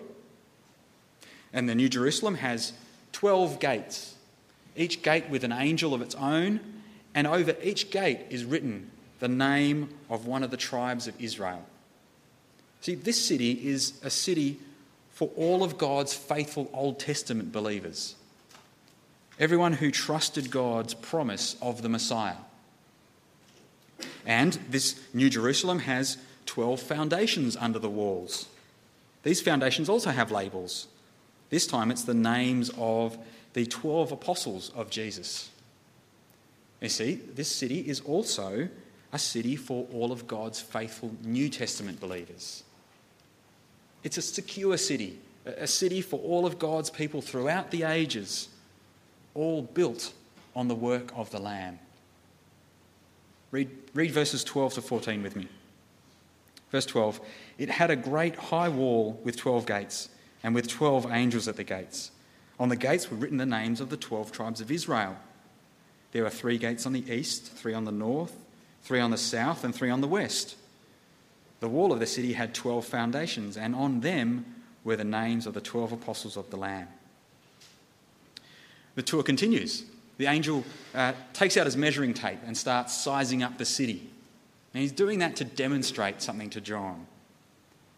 And 1.54 1.66
the 1.66 1.74
New 1.74 1.88
Jerusalem 1.88 2.34
has 2.34 2.74
12 3.12 3.58
gates, 3.58 4.16
each 4.76 5.00
gate 5.00 5.30
with 5.30 5.44
an 5.44 5.52
angel 5.52 5.94
of 5.94 6.02
its 6.02 6.14
own, 6.16 6.60
and 7.14 7.26
over 7.26 7.56
each 7.62 7.90
gate 7.90 8.20
is 8.28 8.44
written 8.44 8.90
the 9.18 9.28
name 9.28 9.88
of 10.10 10.26
one 10.26 10.42
of 10.42 10.50
the 10.50 10.58
tribes 10.58 11.08
of 11.08 11.18
Israel. 11.18 11.64
See, 12.82 12.96
this 12.96 13.18
city 13.18 13.66
is 13.66 13.94
a 14.02 14.10
city 14.10 14.58
for 15.14 15.30
all 15.36 15.62
of 15.62 15.78
God's 15.78 16.12
faithful 16.12 16.68
Old 16.72 16.98
Testament 16.98 17.52
believers. 17.52 18.16
Everyone 19.38 19.72
who 19.74 19.90
trusted 19.90 20.50
God's 20.50 20.92
promise 20.92 21.56
of 21.62 21.82
the 21.82 21.88
Messiah. 21.88 22.36
And 24.26 24.54
this 24.68 25.00
New 25.14 25.30
Jerusalem 25.30 25.80
has 25.80 26.18
12 26.46 26.80
foundations 26.80 27.56
under 27.56 27.78
the 27.78 27.88
walls. 27.88 28.48
These 29.22 29.40
foundations 29.40 29.88
also 29.88 30.10
have 30.10 30.32
labels. 30.32 30.88
This 31.48 31.66
time 31.66 31.90
it's 31.90 32.04
the 32.04 32.14
names 32.14 32.70
of 32.76 33.16
the 33.52 33.66
12 33.66 34.12
apostles 34.12 34.72
of 34.74 34.90
Jesus. 34.90 35.48
You 36.80 36.88
see, 36.88 37.14
this 37.14 37.48
city 37.48 37.80
is 37.80 38.00
also 38.00 38.68
a 39.12 39.18
city 39.18 39.54
for 39.54 39.86
all 39.92 40.10
of 40.10 40.26
God's 40.26 40.60
faithful 40.60 41.14
New 41.22 41.48
Testament 41.48 42.00
believers. 42.00 42.64
It's 44.04 44.18
a 44.18 44.22
secure 44.22 44.76
city, 44.76 45.18
a 45.46 45.66
city 45.66 46.02
for 46.02 46.20
all 46.20 46.46
of 46.46 46.58
God's 46.58 46.90
people 46.90 47.22
throughout 47.22 47.70
the 47.70 47.82
ages, 47.82 48.48
all 49.34 49.62
built 49.62 50.12
on 50.54 50.68
the 50.68 50.74
work 50.74 51.10
of 51.16 51.30
the 51.30 51.40
Lamb. 51.40 51.78
Read, 53.50 53.70
read 53.94 54.10
verses 54.10 54.44
12 54.44 54.74
to 54.74 54.82
14 54.82 55.22
with 55.22 55.34
me. 55.34 55.48
Verse 56.70 56.86
12 56.86 57.20
It 57.58 57.70
had 57.70 57.90
a 57.90 57.96
great 57.96 58.36
high 58.36 58.68
wall 58.68 59.20
with 59.24 59.36
12 59.36 59.66
gates, 59.66 60.10
and 60.42 60.54
with 60.54 60.68
12 60.68 61.10
angels 61.10 61.48
at 61.48 61.56
the 61.56 61.64
gates. 61.64 62.10
On 62.60 62.68
the 62.68 62.76
gates 62.76 63.10
were 63.10 63.16
written 63.16 63.38
the 63.38 63.46
names 63.46 63.80
of 63.80 63.88
the 63.88 63.96
12 63.96 64.30
tribes 64.30 64.60
of 64.60 64.70
Israel. 64.70 65.16
There 66.12 66.22
were 66.22 66.30
three 66.30 66.58
gates 66.58 66.86
on 66.86 66.92
the 66.92 67.10
east, 67.10 67.50
three 67.50 67.74
on 67.74 67.84
the 67.84 67.92
north, 67.92 68.36
three 68.82 69.00
on 69.00 69.10
the 69.10 69.18
south, 69.18 69.64
and 69.64 69.74
three 69.74 69.90
on 69.90 70.02
the 70.02 70.06
west. 70.06 70.56
The 71.64 71.70
wall 71.70 71.94
of 71.94 71.98
the 71.98 72.04
city 72.04 72.34
had 72.34 72.52
12 72.52 72.84
foundations, 72.84 73.56
and 73.56 73.74
on 73.74 74.00
them 74.00 74.44
were 74.84 74.96
the 74.96 75.04
names 75.04 75.46
of 75.46 75.54
the 75.54 75.62
12 75.62 75.92
apostles 75.92 76.36
of 76.36 76.50
the 76.50 76.58
Lamb. 76.58 76.88
The 78.96 79.02
tour 79.02 79.22
continues. 79.22 79.84
The 80.18 80.26
angel 80.26 80.62
uh, 80.94 81.14
takes 81.32 81.56
out 81.56 81.64
his 81.64 81.74
measuring 81.74 82.12
tape 82.12 82.40
and 82.44 82.54
starts 82.54 82.92
sizing 82.92 83.42
up 83.42 83.56
the 83.56 83.64
city. 83.64 84.10
And 84.74 84.82
he's 84.82 84.92
doing 84.92 85.20
that 85.20 85.36
to 85.36 85.46
demonstrate 85.46 86.20
something 86.20 86.50
to 86.50 86.60
John. 86.60 87.06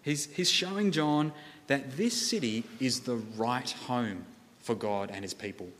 He's, 0.02 0.26
he's 0.26 0.48
showing 0.48 0.92
John 0.92 1.32
that 1.66 1.96
this 1.96 2.14
city 2.14 2.62
is 2.78 3.00
the 3.00 3.16
right 3.16 3.68
home 3.68 4.26
for 4.60 4.76
God 4.76 5.10
and 5.12 5.24
his 5.24 5.34
people. 5.34 5.70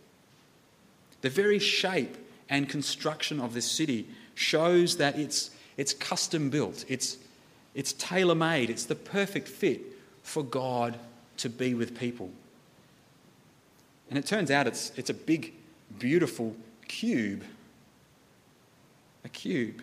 The 1.21 1.31
very 1.31 1.61
shape 1.61 2.17
and 2.49 2.69
construction 2.69 3.39
of 3.39 3.55
this 3.55 3.71
city 3.71 4.09
shows 4.35 4.97
that 4.97 5.17
it's, 5.17 5.53
it's 5.77 5.95
custom 5.95 6.51
built, 6.51 6.85
it's, 6.89 7.19
it's 7.77 7.93
tailor 7.93 8.35
made, 8.35 8.71
it's 8.71 8.87
the 8.87 8.95
perfect 8.95 9.47
fit 9.47 9.83
for 10.23 10.43
God 10.43 10.99
to 11.37 11.51
be 11.51 11.75
with 11.75 11.97
people. 11.97 12.31
And 14.09 14.19
it 14.19 14.25
turns 14.25 14.51
out 14.51 14.67
it's, 14.67 14.93
it's 14.97 15.11
a 15.11 15.15
big, 15.15 15.53
beautiful 15.99 16.57
cube. 16.89 17.45
A 19.25 19.29
cube. 19.29 19.83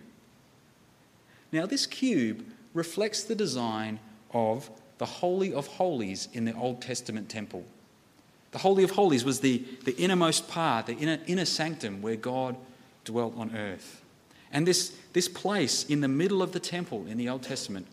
Now, 1.51 1.67
this 1.67 1.85
cube 1.85 2.43
reflects 2.73 3.23
the 3.23 3.35
design 3.35 3.99
of 4.33 4.71
the 4.97 5.05
Holy 5.05 5.53
of 5.53 5.67
Holies 5.67 6.29
in 6.33 6.45
the 6.45 6.55
Old 6.55 6.81
Testament 6.81 7.29
temple. 7.29 7.63
The 8.51 8.59
Holy 8.59 8.83
of 8.83 8.91
Holies 8.91 9.23
was 9.23 9.41
the, 9.41 9.63
the 9.83 9.95
innermost 9.97 10.47
part, 10.47 10.87
the 10.87 10.95
inner, 10.95 11.19
inner 11.27 11.45
sanctum 11.45 12.01
where 12.01 12.15
God 12.15 12.55
dwelt 13.05 13.35
on 13.37 13.55
earth. 13.55 14.02
And 14.53 14.67
this, 14.67 14.95
this 15.13 15.27
place 15.27 15.83
in 15.85 16.01
the 16.01 16.07
middle 16.07 16.41
of 16.43 16.51
the 16.51 16.59
temple 16.59 17.05
in 17.07 17.17
the 17.17 17.27
Old 17.27 17.43
Testament 17.43 17.87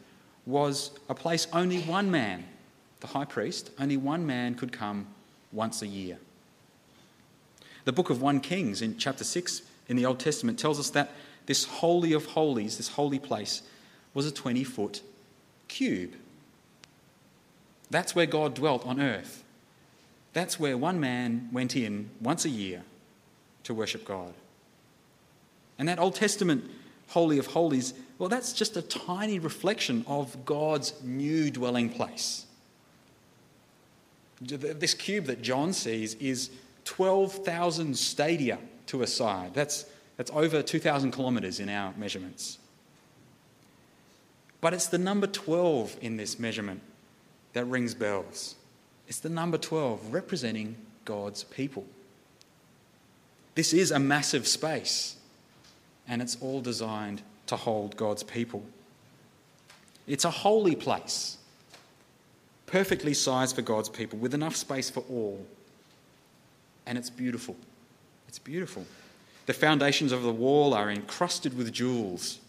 was 0.47 0.91
a 1.09 1.15
place 1.15 1.47
only 1.53 1.81
one 1.81 2.11
man, 2.11 2.45
the 3.01 3.09
high 3.09 3.25
priest, 3.25 3.71
only 3.81 3.97
one 3.97 4.27
man 4.27 4.55
could 4.55 4.71
come 4.71 5.07
once 5.53 5.81
a 5.81 5.87
year. 5.87 6.19
The 7.87 7.93
book 7.93 8.11
of 8.11 8.21
1 8.21 8.41
Kings 8.41 8.83
in 8.83 8.99
chapter 8.99 9.25
6 9.25 9.63
in 9.89 9.97
the 9.97 10.05
Old 10.05 10.21
Testament 10.21 10.59
tells 10.59 10.79
us 10.79 10.91
that 10.91 11.13
this 11.47 11.65
Holy 11.65 12.13
of 12.13 12.27
Holies, 12.27 12.77
this 12.77 12.89
holy 12.89 13.19
place, 13.19 13.63
was 14.13 14.27
a 14.27 14.31
20 14.31 14.63
foot 14.65 15.03
cube. 15.67 16.13
That's 17.91 18.15
where 18.15 18.27
God 18.27 18.55
dwelt 18.55 18.87
on 18.87 19.01
earth. 19.01 19.43
That's 20.33 20.61
where 20.61 20.77
one 20.77 21.01
man 21.01 21.49
went 21.53 21.75
in 21.75 22.11
once 22.21 22.45
a 22.45 22.51
year 22.51 22.85
to 23.65 23.75
worship 23.75 24.05
God. 24.05 24.35
And 25.81 25.89
that 25.89 25.99
Old 25.99 26.15
Testament 26.15 26.71
Holy 27.09 27.39
of 27.39 27.47
Holies, 27.47 27.95
well, 28.19 28.29
that's 28.29 28.53
just 28.53 28.77
a 28.77 28.83
tiny 28.83 29.39
reflection 29.39 30.05
of 30.07 30.45
God's 30.45 30.93
new 31.03 31.51
dwelling 31.51 31.89
place. 31.89 32.45
This 34.43 34.93
cube 34.93 35.25
that 35.25 35.41
John 35.41 35.73
sees 35.73 36.15
is 36.17 36.51
12,000 36.85 37.97
stadia 37.97 38.59
to 38.89 39.03
a 39.03 39.07
side. 39.07 39.55
That's, 39.55 39.87
that's 40.19 40.31
over 40.33 40.63
2,000 40.63 41.13
kilometres 41.13 41.61
in 41.61 41.71
our 41.71 41.95
measurements. 41.97 42.59
But 44.61 44.75
it's 44.75 44.89
the 44.89 44.99
number 44.99 45.27
12 45.27 45.97
in 46.03 46.19
this 46.19 46.39
measurement 46.39 46.83
that 47.55 47.65
rings 47.65 47.95
bells. 47.95 48.55
It's 49.09 49.21
the 49.21 49.31
number 49.31 49.57
12 49.57 50.13
representing 50.13 50.77
God's 51.07 51.45
people. 51.45 51.87
This 53.55 53.73
is 53.73 53.91
a 53.91 53.99
massive 53.99 54.47
space, 54.47 55.17
and 56.11 56.21
it's 56.21 56.37
all 56.43 56.61
designed 56.61 57.23
to 57.47 57.57
hold 57.57 57.97
God's 57.97 58.25
people. 58.25 58.65
It's 60.09 60.25
a 60.25 60.31
holy 60.31 60.75
place, 60.75 61.39
perfectly 62.67 63.15
sized 63.15 63.55
for 63.55 63.63
God's 63.63 63.89
people, 63.89 64.19
with 64.19 64.35
enough 64.35 64.57
space 64.57 64.91
for 64.91 65.05
all. 65.09 65.47
And 66.85 66.99
it's 66.99 67.11
beautiful. 67.11 67.57
It's 68.27 68.41
beautiful. 68.41 68.85
The 69.47 69.53
foundations 69.55 70.11
of 70.11 70.23
the 70.23 70.33
wall 70.33 70.75
are 70.75 70.91
encrusted 70.91 71.57
with 71.57 71.73
jewels. 71.73 72.41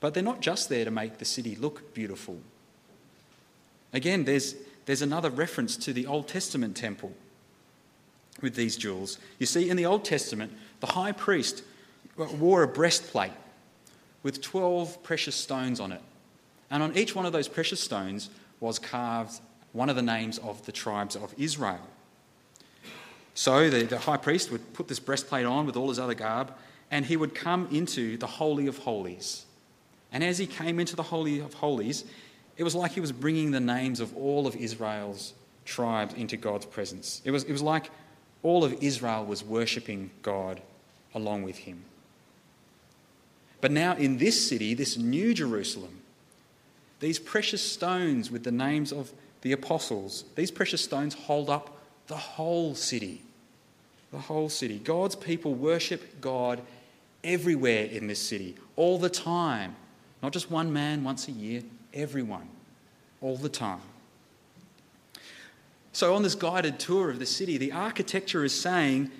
But 0.00 0.14
they're 0.14 0.22
not 0.22 0.40
just 0.40 0.70
there 0.70 0.86
to 0.86 0.90
make 0.90 1.18
the 1.18 1.24
city 1.26 1.54
look 1.54 1.92
beautiful. 1.92 2.38
Again, 3.92 4.24
there's, 4.24 4.54
there's 4.86 5.02
another 5.02 5.28
reference 5.28 5.76
to 5.78 5.92
the 5.92 6.06
Old 6.06 6.28
Testament 6.28 6.76
temple 6.76 7.12
with 8.40 8.54
these 8.54 8.76
jewels. 8.76 9.18
You 9.38 9.44
see, 9.44 9.68
in 9.68 9.76
the 9.76 9.86
Old 9.86 10.04
Testament, 10.04 10.52
the 10.80 10.86
high 10.86 11.12
priest 11.12 11.62
wore 12.16 12.62
a 12.62 12.68
breastplate 12.68 13.32
with 14.22 14.40
12 14.40 15.02
precious 15.02 15.34
stones 15.34 15.80
on 15.80 15.92
it. 15.92 16.02
And 16.70 16.82
on 16.82 16.96
each 16.96 17.14
one 17.14 17.26
of 17.26 17.32
those 17.32 17.48
precious 17.48 17.80
stones 17.80 18.30
was 18.60 18.78
carved 18.78 19.40
one 19.72 19.88
of 19.88 19.96
the 19.96 20.02
names 20.02 20.38
of 20.38 20.64
the 20.66 20.72
tribes 20.72 21.14
of 21.14 21.34
Israel. 21.38 21.86
So 23.34 23.68
the, 23.68 23.84
the 23.84 23.98
high 23.98 24.16
priest 24.16 24.50
would 24.50 24.72
put 24.72 24.88
this 24.88 24.98
breastplate 24.98 25.44
on 25.44 25.66
with 25.66 25.76
all 25.76 25.90
his 25.90 25.98
other 25.98 26.14
garb, 26.14 26.52
and 26.90 27.04
he 27.04 27.16
would 27.16 27.34
come 27.34 27.68
into 27.70 28.16
the 28.16 28.26
Holy 28.26 28.66
of 28.66 28.78
Holies. 28.78 29.44
And 30.10 30.24
as 30.24 30.38
he 30.38 30.46
came 30.46 30.80
into 30.80 30.96
the 30.96 31.02
Holy 31.02 31.40
of 31.40 31.52
Holies, 31.54 32.04
it 32.56 32.64
was 32.64 32.74
like 32.74 32.92
he 32.92 33.00
was 33.00 33.12
bringing 33.12 33.50
the 33.50 33.60
names 33.60 34.00
of 34.00 34.16
all 34.16 34.46
of 34.46 34.56
Israel's 34.56 35.34
tribes 35.66 36.14
into 36.14 36.38
God's 36.38 36.64
presence. 36.64 37.20
It 37.24 37.30
was, 37.30 37.44
it 37.44 37.52
was 37.52 37.62
like 37.62 37.90
all 38.42 38.64
of 38.64 38.82
Israel 38.82 39.26
was 39.26 39.44
worshipping 39.44 40.10
God 40.22 40.62
along 41.14 41.42
with 41.42 41.58
him. 41.58 41.84
But 43.60 43.72
now, 43.72 43.96
in 43.96 44.18
this 44.18 44.48
city, 44.48 44.74
this 44.74 44.96
new 44.96 45.32
Jerusalem, 45.34 46.02
these 47.00 47.18
precious 47.18 47.62
stones 47.62 48.30
with 48.30 48.44
the 48.44 48.52
names 48.52 48.92
of 48.92 49.12
the 49.42 49.52
apostles, 49.52 50.24
these 50.34 50.50
precious 50.50 50.82
stones 50.82 51.14
hold 51.14 51.50
up 51.50 51.78
the 52.06 52.16
whole 52.16 52.74
city. 52.74 53.22
The 54.12 54.18
whole 54.18 54.48
city. 54.48 54.78
God's 54.78 55.16
people 55.16 55.54
worship 55.54 56.20
God 56.20 56.60
everywhere 57.24 57.84
in 57.86 58.06
this 58.06 58.20
city, 58.20 58.56
all 58.76 58.98
the 58.98 59.10
time. 59.10 59.74
Not 60.22 60.32
just 60.32 60.50
one 60.50 60.72
man 60.72 61.02
once 61.02 61.28
a 61.28 61.32
year, 61.32 61.62
everyone, 61.92 62.48
all 63.20 63.36
the 63.36 63.48
time. 63.48 63.80
So, 65.92 66.14
on 66.14 66.22
this 66.22 66.34
guided 66.34 66.78
tour 66.78 67.10
of 67.10 67.18
the 67.18 67.26
city, 67.26 67.56
the 67.56 67.72
architecture 67.72 68.44
is 68.44 68.58
saying 68.58 69.10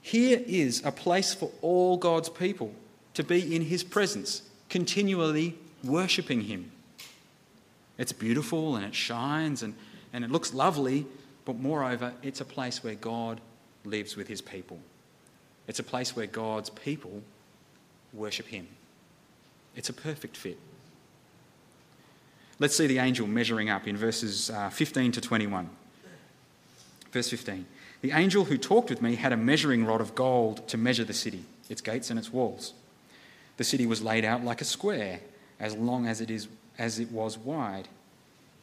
here 0.00 0.42
is 0.46 0.82
a 0.84 0.92
place 0.92 1.34
for 1.34 1.50
all 1.60 1.96
God's 1.96 2.28
people 2.28 2.72
to 3.20 3.26
be 3.26 3.54
in 3.54 3.62
His 3.62 3.84
presence, 3.84 4.42
continually 4.68 5.56
worshipping 5.84 6.42
Him. 6.42 6.70
It's 7.98 8.12
beautiful 8.12 8.76
and 8.76 8.84
it 8.84 8.94
shines 8.94 9.62
and, 9.62 9.74
and 10.12 10.24
it 10.24 10.30
looks 10.30 10.54
lovely, 10.54 11.06
but 11.44 11.56
moreover, 11.56 12.14
it's 12.22 12.40
a 12.40 12.44
place 12.44 12.82
where 12.82 12.94
God 12.94 13.40
lives 13.84 14.16
with 14.16 14.26
His 14.28 14.40
people. 14.40 14.78
It's 15.68 15.78
a 15.78 15.84
place 15.84 16.16
where 16.16 16.26
God's 16.26 16.70
people 16.70 17.22
worship 18.12 18.46
Him. 18.46 18.66
It's 19.76 19.88
a 19.88 19.92
perfect 19.92 20.36
fit. 20.36 20.58
Let's 22.58 22.76
see 22.76 22.86
the 22.86 22.98
angel 22.98 23.26
measuring 23.26 23.70
up 23.70 23.86
in 23.86 23.96
verses 23.96 24.50
uh, 24.50 24.70
15 24.70 25.12
to 25.12 25.20
21. 25.20 25.68
Verse 27.12 27.28
15 27.28 27.66
The 28.02 28.12
angel 28.12 28.44
who 28.44 28.58
talked 28.58 28.90
with 28.90 29.02
me 29.02 29.16
had 29.16 29.32
a 29.32 29.36
measuring 29.36 29.84
rod 29.84 30.00
of 30.00 30.14
gold 30.14 30.66
to 30.68 30.76
measure 30.76 31.04
the 31.04 31.14
city, 31.14 31.44
its 31.68 31.80
gates 31.80 32.10
and 32.10 32.18
its 32.18 32.32
walls. 32.32 32.74
The 33.60 33.64
city 33.64 33.84
was 33.84 34.00
laid 34.00 34.24
out 34.24 34.42
like 34.42 34.62
a 34.62 34.64
square, 34.64 35.20
as 35.58 35.76
long 35.76 36.06
as 36.06 36.22
it, 36.22 36.30
is, 36.30 36.48
as 36.78 36.98
it 36.98 37.12
was 37.12 37.36
wide. 37.36 37.88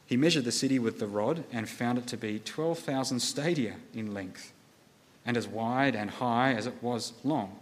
He 0.08 0.18
measured 0.18 0.44
the 0.44 0.52
city 0.52 0.80
with 0.80 0.98
the 0.98 1.06
rod 1.06 1.44
and 1.52 1.70
found 1.70 2.00
it 2.00 2.08
to 2.08 2.18
be 2.18 2.40
12,000 2.40 3.20
stadia 3.20 3.76
in 3.94 4.16
length, 4.16 4.54
and 5.24 5.38
as 5.38 5.48
wide 5.48 5.96
and 5.96 6.10
high 6.10 6.54
as 6.54 6.66
it 6.66 6.74
was 6.82 7.14
long. 7.24 7.60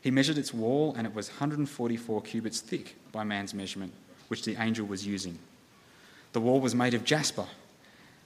He 0.00 0.10
measured 0.10 0.38
its 0.38 0.52
wall, 0.52 0.92
and 0.98 1.06
it 1.06 1.14
was 1.14 1.28
144 1.28 2.22
cubits 2.22 2.60
thick 2.60 2.96
by 3.12 3.22
man's 3.22 3.54
measurement, 3.54 3.92
which 4.26 4.42
the 4.42 4.60
angel 4.60 4.84
was 4.84 5.06
using. 5.06 5.38
The 6.32 6.40
wall 6.40 6.58
was 6.58 6.74
made 6.74 6.94
of 6.94 7.04
jasper 7.04 7.46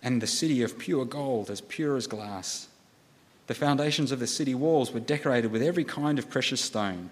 and 0.02 0.22
the 0.22 0.26
city 0.26 0.62
of 0.62 0.78
pure 0.78 1.04
gold, 1.04 1.50
as 1.50 1.60
pure 1.60 1.98
as 1.98 2.06
glass. 2.06 2.68
The 3.48 3.54
foundations 3.54 4.12
of 4.12 4.18
the 4.18 4.26
city 4.26 4.54
walls 4.54 4.92
were 4.92 5.00
decorated 5.00 5.52
with 5.52 5.60
every 5.60 5.84
kind 5.84 6.18
of 6.18 6.30
precious 6.30 6.62
stone. 6.62 7.10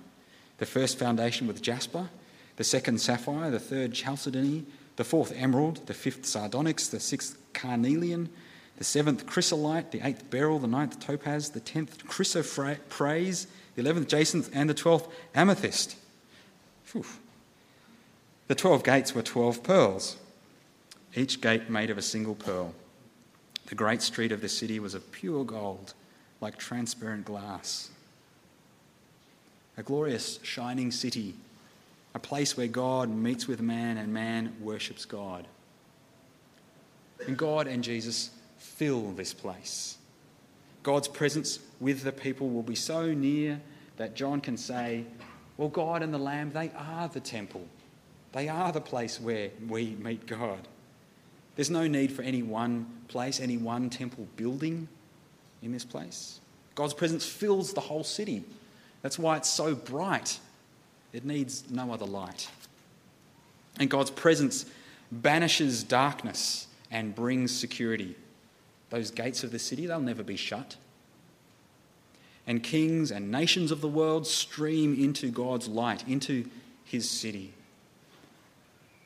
The 0.59 0.67
first 0.67 0.99
foundation 0.99 1.47
with 1.47 1.63
jasper, 1.63 2.09
the 2.57 2.65
second 2.65 3.01
sapphire, 3.01 3.51
the 3.51 3.59
third 3.59 3.93
chalcedony, 3.93 4.65
the 4.97 5.05
fourth 5.05 5.33
emerald, 5.37 5.87
the 5.87 5.95
fifth 5.95 6.25
sardonyx, 6.25 6.89
the 6.89 7.01
sixth 7.01 7.37
carnelian, 7.53 8.29
the 8.77 8.85
seventh 8.85 9.27
chrysolite, 9.27 9.91
the 9.91 10.01
eighth 10.07 10.31
beryl, 10.31 10.59
the 10.59 10.67
ninth 10.67 11.01
topaz, 11.01 11.51
the 11.51 11.61
tenth 11.61 12.07
chrysoprase, 12.07 13.47
the 13.75 13.83
eleventh 13.83 14.09
jacinth, 14.09 14.51
and 14.53 14.71
the 14.71 14.75
twelfth 14.75 15.09
amethyst. 15.35 15.97
Whew. 16.93 17.05
The 18.47 18.55
twelve 18.55 18.85
gates 18.85 19.15
were 19.15 19.23
twelve 19.23 19.63
pearls, 19.63 20.17
each 21.15 21.41
gate 21.41 21.71
made 21.71 21.91
of 21.91 21.99
a 21.99 22.03
single 22.03 22.35
pearl. 22.35 22.75
The 23.67 23.75
great 23.75 24.03
street 24.03 24.31
of 24.31 24.41
the 24.41 24.49
city 24.49 24.79
was 24.79 24.95
of 24.95 25.11
pure 25.11 25.45
gold, 25.45 25.95
like 26.41 26.59
transparent 26.59 27.25
glass. 27.25 27.91
A 29.77 29.83
glorious, 29.83 30.39
shining 30.43 30.91
city, 30.91 31.35
a 32.15 32.19
place 32.19 32.57
where 32.57 32.69
God 32.69 33.09
meets 33.11 33.49
with 33.49 33.61
man 33.61 33.97
and 33.97 34.13
man 34.13 34.55
worships 34.61 35.05
God. 35.05 35.47
And 37.27 37.37
God 37.37 37.67
and 37.67 37.83
Jesus 37.83 38.31
fill 38.59 39.13
this 39.13 39.35
place. 39.35 39.99
God's 40.83 41.09
presence 41.09 41.59
with 41.81 42.03
the 42.03 42.13
people 42.13 42.51
will 42.51 42.63
be 42.63 42.75
so 42.75 43.13
near 43.13 43.61
that 43.97 44.15
John 44.15 44.41
can 44.41 44.57
say, 44.57 45.05
Well, 45.57 45.69
God 45.69 46.03
and 46.03 46.13
the 46.13 46.19
Lamb, 46.19 46.53
they 46.53 46.71
are 46.77 47.09
the 47.09 47.21
temple. 47.21 47.67
They 48.33 48.49
are 48.49 48.73
the 48.73 48.81
place 48.81 49.21
where 49.21 49.51
we 49.69 49.97
meet 50.01 50.27
God. 50.27 50.69
There's 51.57 51.71
no 51.71 51.87
need 51.87 52.13
for 52.13 52.23
any 52.23 52.43
one 52.43 52.87
place, 53.09 53.41
any 53.41 53.57
one 53.57 53.89
temple 53.89 54.27
building 54.37 54.89
in 55.63 55.73
this 55.73 55.85
place. 55.85 56.41
God's 56.75 56.95
presence 56.95 57.25
fills 57.25 57.73
the 57.73 57.81
whole 57.81 58.05
city. 58.05 58.43
That's 59.05 59.19
why 59.19 59.37
it's 59.37 59.51
so 59.51 59.75
bright. 59.75 60.41
It 61.13 61.27
needs 61.27 61.71
no 61.71 61.93
other 61.93 62.07
light. 62.07 62.49
And 63.79 63.91
God's 63.91 64.11
presence 64.11 64.65
banishes 65.13 65.85
darkness 65.85 66.69
and 66.91 67.15
brings 67.15 67.55
security. 67.55 68.17
Those 68.89 69.11
gates 69.11 69.45
of 69.45 69.51
the 69.51 69.59
city, 69.59 69.85
they'll 69.85 70.01
never 70.01 70.23
be 70.23 70.37
shut. 70.37 70.77
And 72.47 72.63
kings 72.63 73.11
and 73.11 73.31
nations 73.31 73.71
of 73.71 73.83
the 73.83 73.89
world 73.89 74.27
stream 74.27 74.99
into 74.99 75.31
God's 75.31 75.69
light, 75.69 76.09
into 76.09 76.49
his 76.83 77.09
city. 77.11 77.53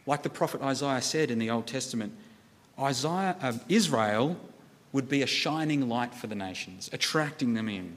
Like 0.07 0.23
the 0.23 0.31
prophet 0.31 0.63
Isaiah 0.63 1.03
said 1.03 1.29
in 1.33 1.41
the 1.41 1.51
Old 1.51 1.67
Testament, 1.67 2.13
Isaiah, 2.79 3.35
uh, 3.43 3.55
Israel 3.69 4.37
would 4.93 5.09
be 5.09 5.23
a 5.23 5.27
shining 5.27 5.89
light 5.89 6.15
for 6.15 6.29
the 6.29 6.37
nations, 6.37 6.89
attracting 6.93 7.55
them 7.55 7.69
in. 7.69 7.97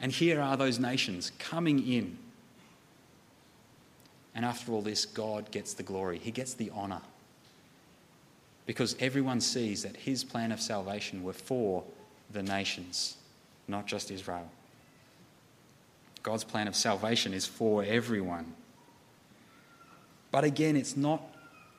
And 0.00 0.12
here 0.12 0.40
are 0.40 0.56
those 0.56 0.78
nations 0.78 1.32
coming 1.38 1.86
in. 1.86 2.18
And 4.34 4.44
after 4.44 4.72
all 4.72 4.82
this, 4.82 5.04
God 5.04 5.50
gets 5.50 5.74
the 5.74 5.82
glory, 5.82 6.18
He 6.18 6.30
gets 6.30 6.54
the 6.54 6.70
honour. 6.70 7.02
Because 8.66 8.94
everyone 9.00 9.40
sees 9.40 9.82
that 9.82 9.96
His 9.96 10.22
plan 10.22 10.52
of 10.52 10.60
salvation 10.60 11.22
were 11.22 11.32
for 11.32 11.82
the 12.32 12.42
nations, 12.42 13.16
not 13.66 13.86
just 13.86 14.10
Israel. 14.10 14.48
God's 16.22 16.44
plan 16.44 16.68
of 16.68 16.76
salvation 16.76 17.32
is 17.32 17.46
for 17.46 17.82
everyone. 17.82 18.52
But 20.30 20.44
again, 20.44 20.76
it's 20.76 20.96
not 20.96 21.22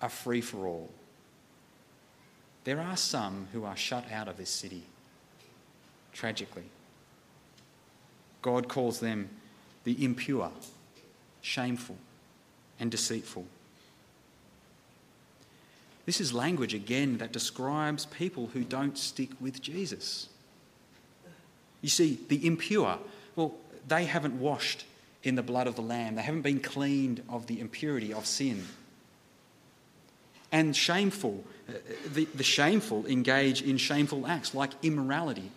a 0.01 0.09
free 0.09 0.41
for 0.41 0.65
all. 0.65 0.89
There 2.63 2.81
are 2.81 2.97
some 2.97 3.47
who 3.53 3.63
are 3.63 3.77
shut 3.77 4.05
out 4.11 4.27
of 4.27 4.37
this 4.37 4.49
city, 4.49 4.83
tragically. 6.13 6.65
God 8.41 8.67
calls 8.67 8.99
them 8.99 9.29
the 9.83 10.03
impure, 10.03 10.51
shameful, 11.41 11.97
and 12.79 12.89
deceitful. 12.89 13.45
This 16.05 16.19
is 16.19 16.33
language, 16.33 16.73
again, 16.73 17.17
that 17.19 17.31
describes 17.31 18.05
people 18.05 18.47
who 18.53 18.63
don't 18.63 18.97
stick 18.97 19.29
with 19.39 19.61
Jesus. 19.61 20.27
You 21.81 21.89
see, 21.89 22.19
the 22.27 22.45
impure, 22.45 22.97
well, 23.35 23.53
they 23.87 24.05
haven't 24.05 24.39
washed 24.39 24.85
in 25.23 25.35
the 25.35 25.43
blood 25.43 25.67
of 25.67 25.75
the 25.75 25.81
Lamb, 25.81 26.15
they 26.15 26.21
haven't 26.21 26.41
been 26.41 26.61
cleaned 26.61 27.21
of 27.29 27.47
the 27.47 27.59
impurity 27.59 28.13
of 28.13 28.25
sin. 28.25 28.65
And 30.51 30.75
shameful, 30.75 31.43
uh, 31.67 31.73
the, 32.13 32.25
the 32.33 32.43
shameful 32.43 33.05
engage 33.05 33.61
in 33.61 33.77
shameful 33.77 34.25
acts 34.25 34.55
like 34.55 34.71
immorality 34.81 35.51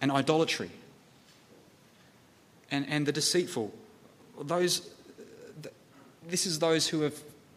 and 0.00 0.10
idolatry. 0.10 0.70
And, 2.70 2.86
and 2.88 3.06
the 3.06 3.12
deceitful, 3.12 3.72
those, 4.42 4.90
this 6.28 6.46
is 6.46 6.58
those 6.58 6.88
who 6.88 7.00
have 7.02 7.14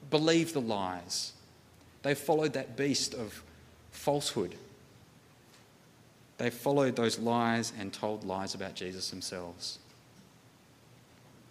believed 0.10 0.54
the 0.54 0.62
lies. 0.62 1.34
They've 2.04 2.18
followed 2.18 2.54
that 2.54 2.78
beast 2.78 3.14
of 3.14 3.44
falsehood. 3.92 4.56
They've 6.38 6.54
followed 6.54 6.96
those 6.96 7.20
lies 7.20 7.72
and 7.78 7.94
told 7.94 8.24
lies 8.24 8.56
about 8.56 8.74
Jesus 8.74 9.10
themselves. 9.10 9.80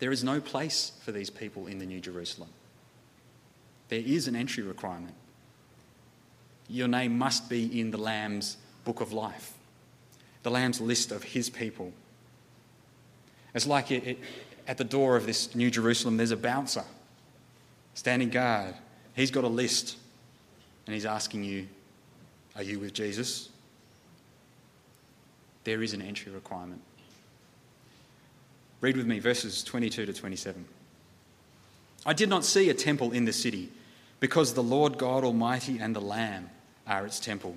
There 0.00 0.10
is 0.10 0.24
no 0.24 0.40
place 0.40 0.92
for 1.02 1.12
these 1.12 1.30
people 1.30 1.66
in 1.66 1.78
the 1.78 1.86
New 1.86 2.00
Jerusalem. 2.00 2.48
There 3.88 4.02
is 4.04 4.26
an 4.26 4.34
entry 4.34 4.62
requirement. 4.62 5.14
Your 6.68 6.88
name 6.88 7.18
must 7.18 7.48
be 7.50 7.80
in 7.80 7.90
the 7.90 7.98
Lamb's 7.98 8.56
book 8.84 9.00
of 9.00 9.12
life, 9.12 9.52
the 10.42 10.50
Lamb's 10.50 10.80
list 10.80 11.12
of 11.12 11.22
his 11.22 11.50
people. 11.50 11.92
It's 13.54 13.66
like 13.66 13.90
it, 13.90 14.06
it, 14.06 14.18
at 14.66 14.78
the 14.78 14.84
door 14.84 15.16
of 15.16 15.26
this 15.26 15.54
New 15.54 15.70
Jerusalem, 15.70 16.16
there's 16.16 16.30
a 16.30 16.36
bouncer 16.36 16.84
standing 17.94 18.30
guard. 18.30 18.74
He's 19.14 19.30
got 19.30 19.44
a 19.44 19.48
list 19.48 19.96
and 20.86 20.94
he's 20.94 21.06
asking 21.06 21.44
you, 21.44 21.66
Are 22.56 22.62
you 22.62 22.78
with 22.78 22.94
Jesus? 22.94 23.48
There 25.64 25.82
is 25.82 25.92
an 25.92 26.02
entry 26.02 26.32
requirement. 26.32 26.80
Read 28.80 28.96
with 28.96 29.06
me 29.06 29.18
verses 29.18 29.62
22 29.62 30.06
to 30.06 30.12
27. 30.12 30.64
I 32.06 32.12
did 32.14 32.28
not 32.28 32.44
see 32.44 32.70
a 32.70 32.74
temple 32.74 33.12
in 33.12 33.26
the 33.26 33.32
city, 33.32 33.68
because 34.20 34.54
the 34.54 34.62
Lord 34.62 34.96
God 34.96 35.22
Almighty 35.22 35.78
and 35.78 35.94
the 35.94 36.00
Lamb 36.00 36.48
are 36.86 37.04
its 37.04 37.20
temple. 37.20 37.56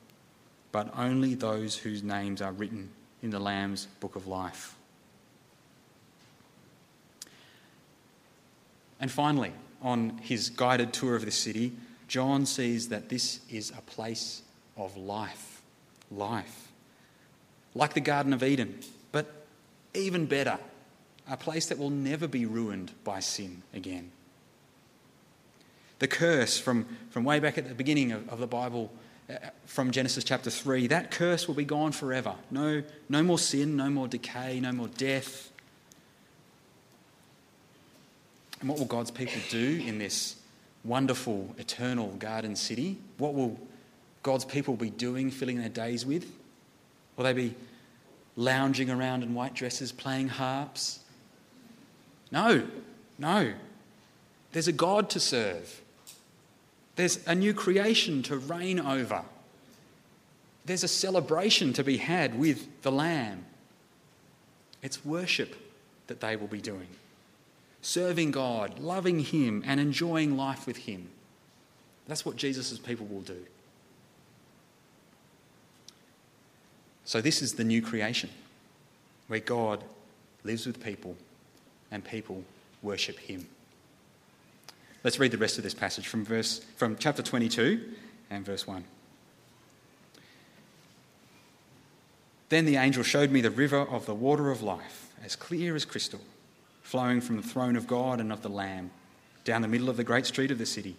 but 0.71 0.91
only 0.97 1.35
those 1.35 1.77
whose 1.77 2.03
names 2.03 2.41
are 2.41 2.51
written 2.51 2.89
in 3.21 3.29
the 3.29 3.39
Lamb's 3.39 3.87
book 3.99 4.15
of 4.15 4.27
life. 4.27 4.75
And 8.99 9.11
finally, 9.11 9.51
on 9.81 10.19
his 10.21 10.49
guided 10.49 10.93
tour 10.93 11.15
of 11.15 11.25
the 11.25 11.31
city, 11.31 11.73
John 12.07 12.45
sees 12.45 12.89
that 12.89 13.09
this 13.09 13.39
is 13.49 13.71
a 13.71 13.81
place 13.81 14.43
of 14.77 14.95
life. 14.95 15.61
Life. 16.11 16.71
Like 17.73 17.93
the 17.93 18.01
Garden 18.01 18.33
of 18.33 18.43
Eden, 18.43 18.79
but 19.11 19.45
even 19.93 20.25
better 20.25 20.59
a 21.29 21.37
place 21.37 21.67
that 21.67 21.77
will 21.77 21.89
never 21.89 22.27
be 22.27 22.45
ruined 22.45 22.91
by 23.03 23.19
sin 23.21 23.63
again. 23.73 24.11
The 25.99 26.07
curse 26.07 26.59
from, 26.59 26.85
from 27.11 27.23
way 27.23 27.39
back 27.39 27.57
at 27.57 27.67
the 27.67 27.75
beginning 27.75 28.11
of, 28.11 28.27
of 28.27 28.39
the 28.39 28.47
Bible, 28.47 28.91
Uh, 29.29 29.35
from 29.65 29.91
Genesis 29.91 30.23
chapter 30.23 30.49
3, 30.49 30.87
that 30.87 31.11
curse 31.11 31.47
will 31.47 31.55
be 31.55 31.65
gone 31.65 31.91
forever. 31.91 32.35
No, 32.49 32.83
no 33.09 33.23
more 33.23 33.39
sin, 33.39 33.75
no 33.75 33.89
more 33.89 34.07
decay, 34.07 34.59
no 34.59 34.71
more 34.71 34.89
death. 34.89 35.51
And 38.59 38.69
what 38.69 38.77
will 38.77 38.85
God's 38.85 39.11
people 39.11 39.41
do 39.49 39.83
in 39.85 39.97
this 39.97 40.35
wonderful, 40.83 41.55
eternal 41.57 42.09
garden 42.19 42.55
city? 42.55 42.97
What 43.17 43.33
will 43.33 43.59
God's 44.23 44.45
people 44.45 44.75
be 44.75 44.89
doing, 44.89 45.31
filling 45.31 45.59
their 45.59 45.69
days 45.69 46.05
with? 46.05 46.31
Will 47.15 47.23
they 47.23 47.33
be 47.33 47.55
lounging 48.35 48.89
around 48.89 49.23
in 49.23 49.33
white 49.33 49.53
dresses, 49.53 49.91
playing 49.91 50.29
harps, 50.29 50.99
no, 52.31 52.63
no. 53.19 53.53
There's 54.53 54.67
a 54.67 54.73
God 54.73 55.09
to 55.11 55.19
serve, 55.19 55.80
there's 57.01 57.25
a 57.25 57.33
new 57.33 57.51
creation 57.51 58.21
to 58.21 58.37
reign 58.37 58.79
over, 58.79 59.23
there's 60.65 60.83
a 60.83 60.87
celebration 60.87 61.73
to 61.73 61.83
be 61.83 61.97
had 61.97 62.37
with 62.37 62.83
the 62.83 62.91
Lamb. 62.91 63.43
It's 64.83 65.03
worship 65.03 65.55
that 66.05 66.21
they 66.21 66.35
will 66.35 66.45
be 66.45 66.61
doing. 66.61 66.85
Serving 67.81 68.29
God, 68.29 68.77
loving 68.77 69.17
Him, 69.17 69.63
and 69.65 69.79
enjoying 69.79 70.37
life 70.37 70.67
with 70.67 70.77
Him. 70.77 71.09
That's 72.07 72.23
what 72.23 72.35
Jesus' 72.35 72.77
people 72.77 73.07
will 73.07 73.21
do. 73.21 73.47
So, 77.03 77.19
this 77.19 77.41
is 77.41 77.55
the 77.55 77.63
new 77.63 77.81
creation 77.81 78.29
where 79.27 79.39
God 79.39 79.83
lives 80.43 80.67
with 80.67 80.83
people 80.83 81.15
and 81.89 82.05
people 82.05 82.43
worship 82.83 83.17
him. 83.17 83.47
Let's 85.03 85.19
read 85.19 85.31
the 85.31 85.37
rest 85.37 85.57
of 85.57 85.63
this 85.63 85.73
passage 85.73 86.07
from 86.07 86.23
verse 86.23 86.59
from 86.75 86.95
chapter 86.95 87.23
22 87.23 87.81
and 88.29 88.45
verse 88.45 88.67
1. 88.67 88.83
Then 92.49 92.65
the 92.65 92.75
angel 92.75 93.01
showed 93.01 93.31
me 93.31 93.41
the 93.41 93.49
river 93.49 93.79
of 93.79 94.05
the 94.05 94.13
water 94.13 94.51
of 94.51 94.61
life, 94.61 95.11
as 95.23 95.35
clear 95.35 95.75
as 95.75 95.85
crystal, 95.85 96.19
flowing 96.83 97.19
from 97.19 97.37
the 97.37 97.47
throne 97.47 97.75
of 97.75 97.87
God 97.87 98.19
and 98.19 98.31
of 98.31 98.43
the 98.43 98.49
Lamb, 98.49 98.91
down 99.43 99.63
the 99.63 99.67
middle 99.67 99.89
of 99.89 99.97
the 99.97 100.03
great 100.03 100.27
street 100.27 100.51
of 100.51 100.59
the 100.59 100.65
city. 100.65 100.95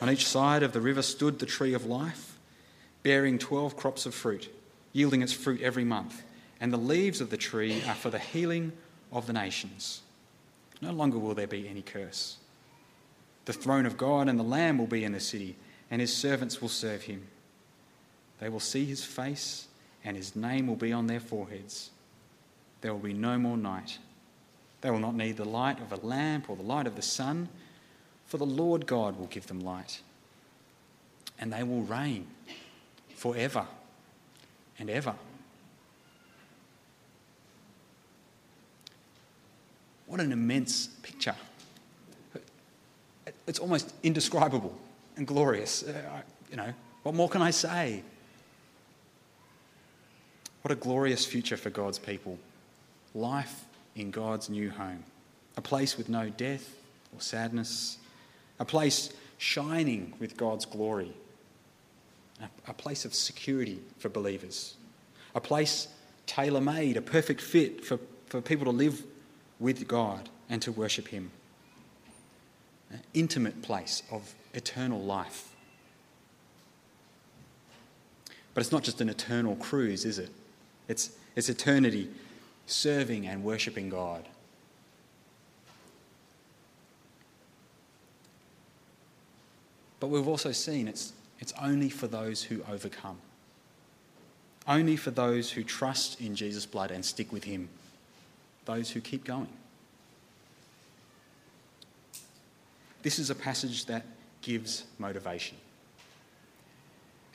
On 0.00 0.10
each 0.10 0.26
side 0.26 0.62
of 0.62 0.72
the 0.72 0.80
river 0.80 1.02
stood 1.02 1.38
the 1.38 1.46
tree 1.46 1.74
of 1.74 1.86
life, 1.86 2.38
bearing 3.02 3.38
twelve 3.38 3.76
crops 3.76 4.06
of 4.06 4.14
fruit, 4.14 4.54
yielding 4.92 5.22
its 5.22 5.32
fruit 5.32 5.60
every 5.60 5.84
month, 5.84 6.22
and 6.60 6.72
the 6.72 6.76
leaves 6.76 7.20
of 7.20 7.30
the 7.30 7.36
tree 7.36 7.82
are 7.88 7.94
for 7.94 8.10
the 8.10 8.18
healing 8.18 8.72
of 9.10 9.26
the 9.26 9.32
nations. 9.32 10.02
No 10.80 10.92
longer 10.92 11.18
will 11.18 11.34
there 11.34 11.46
be 11.46 11.66
any 11.66 11.82
curse. 11.82 12.36
The 13.46 13.52
throne 13.52 13.86
of 13.86 13.96
God 13.96 14.28
and 14.28 14.38
the 14.38 14.44
Lamb 14.44 14.76
will 14.76 14.86
be 14.86 15.04
in 15.04 15.12
the 15.12 15.20
city, 15.20 15.56
and 15.90 16.00
his 16.00 16.14
servants 16.14 16.60
will 16.60 16.68
serve 16.68 17.02
him. 17.02 17.26
They 18.40 18.48
will 18.48 18.60
see 18.60 18.84
his 18.84 19.04
face, 19.04 19.68
and 20.04 20.16
his 20.16 20.36
name 20.36 20.66
will 20.66 20.76
be 20.76 20.92
on 20.92 21.06
their 21.06 21.20
foreheads. 21.20 21.90
There 22.80 22.92
will 22.92 23.00
be 23.00 23.14
no 23.14 23.38
more 23.38 23.56
night. 23.56 23.98
They 24.80 24.90
will 24.90 24.98
not 24.98 25.14
need 25.14 25.36
the 25.36 25.44
light 25.44 25.80
of 25.80 25.92
a 25.92 26.06
lamp 26.06 26.50
or 26.50 26.56
the 26.56 26.62
light 26.62 26.86
of 26.86 26.96
the 26.96 27.02
sun, 27.02 27.48
for 28.26 28.36
the 28.36 28.46
Lord 28.46 28.86
God 28.86 29.18
will 29.18 29.26
give 29.26 29.46
them 29.46 29.60
light. 29.60 30.00
And 31.38 31.52
they 31.52 31.62
will 31.62 31.82
reign 31.82 32.26
forever 33.14 33.66
and 34.78 34.90
ever. 34.90 35.14
What 40.06 40.20
an 40.20 40.32
immense 40.32 40.88
picture. 41.02 41.36
It's 43.46 43.58
almost 43.58 43.92
indescribable 44.02 44.76
and 45.16 45.26
glorious. 45.26 45.82
Uh, 45.82 46.22
you 46.50 46.56
know, 46.56 46.72
what 47.02 47.14
more 47.14 47.28
can 47.28 47.42
I 47.42 47.50
say? 47.50 48.02
What 50.62 50.72
a 50.72 50.74
glorious 50.74 51.24
future 51.24 51.56
for 51.56 51.70
God's 51.70 51.98
people. 51.98 52.38
Life 53.14 53.64
in 53.94 54.10
God's 54.10 54.50
new 54.50 54.70
home. 54.70 55.04
A 55.56 55.60
place 55.60 55.96
with 55.96 56.08
no 56.08 56.28
death 56.28 56.74
or 57.14 57.20
sadness. 57.20 57.98
A 58.58 58.64
place 58.64 59.10
shining 59.38 60.14
with 60.18 60.36
God's 60.36 60.66
glory. 60.66 61.12
A, 62.42 62.70
a 62.70 62.74
place 62.74 63.04
of 63.04 63.14
security 63.14 63.78
for 63.98 64.08
believers. 64.08 64.74
A 65.34 65.40
place 65.40 65.88
tailor 66.26 66.60
made, 66.60 66.96
a 66.96 67.02
perfect 67.02 67.40
fit 67.40 67.84
for, 67.84 67.98
for 68.26 68.40
people 68.40 68.64
to 68.64 68.72
live 68.72 69.02
with 69.60 69.86
God 69.86 70.28
and 70.48 70.60
to 70.62 70.72
worship 70.72 71.08
Him. 71.08 71.30
Intimate 73.14 73.62
place 73.62 74.02
of 74.10 74.34
eternal 74.54 75.00
life. 75.00 75.48
But 78.54 78.60
it's 78.62 78.72
not 78.72 78.82
just 78.82 79.00
an 79.00 79.08
eternal 79.08 79.56
cruise, 79.56 80.04
is 80.04 80.18
it? 80.18 80.30
It's, 80.88 81.10
it's 81.34 81.48
eternity 81.48 82.08
serving 82.66 83.26
and 83.26 83.44
worshipping 83.44 83.90
God. 83.90 84.26
But 90.00 90.08
we've 90.08 90.28
also 90.28 90.52
seen 90.52 90.88
it's, 90.88 91.12
it's 91.38 91.52
only 91.60 91.88
for 91.88 92.06
those 92.06 92.42
who 92.42 92.62
overcome, 92.70 93.18
only 94.68 94.96
for 94.96 95.10
those 95.10 95.50
who 95.50 95.62
trust 95.62 96.20
in 96.20 96.34
Jesus' 96.34 96.66
blood 96.66 96.90
and 96.90 97.04
stick 97.04 97.32
with 97.32 97.44
Him 97.44 97.68
those 98.66 98.90
who 98.90 99.00
keep 99.00 99.24
going. 99.24 99.48
This 103.06 103.20
is 103.20 103.30
a 103.30 103.36
passage 103.36 103.84
that 103.84 104.04
gives 104.42 104.82
motivation. 104.98 105.56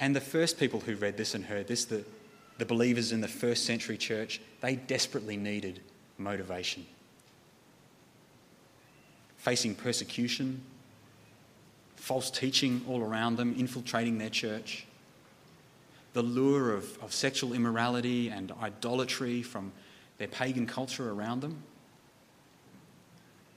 And 0.01 0.13
the 0.13 0.19
first 0.19 0.59
people 0.59 0.81
who 0.81 0.97
read 0.97 1.15
this 1.15 1.33
and 1.33 1.45
heard 1.45 1.69
this, 1.69 1.85
the, 1.85 2.03
the 2.57 2.65
believers 2.65 3.13
in 3.13 3.21
the 3.21 3.29
first 3.29 3.65
century 3.65 3.95
church, 3.95 4.41
they 4.59 4.75
desperately 4.75 5.37
needed 5.37 5.79
motivation. 6.17 6.85
Facing 9.37 9.73
persecution, 9.73 10.61
false 11.95 12.29
teaching 12.29 12.83
all 12.85 12.99
around 12.99 13.37
them, 13.37 13.55
infiltrating 13.57 14.17
their 14.17 14.29
church, 14.29 14.85
the 16.11 16.21
lure 16.21 16.73
of, 16.73 17.01
of 17.01 17.13
sexual 17.13 17.53
immorality 17.53 18.27
and 18.27 18.51
idolatry 18.61 19.41
from 19.41 19.71
their 20.17 20.27
pagan 20.27 20.67
culture 20.67 21.11
around 21.11 21.39
them. 21.39 21.63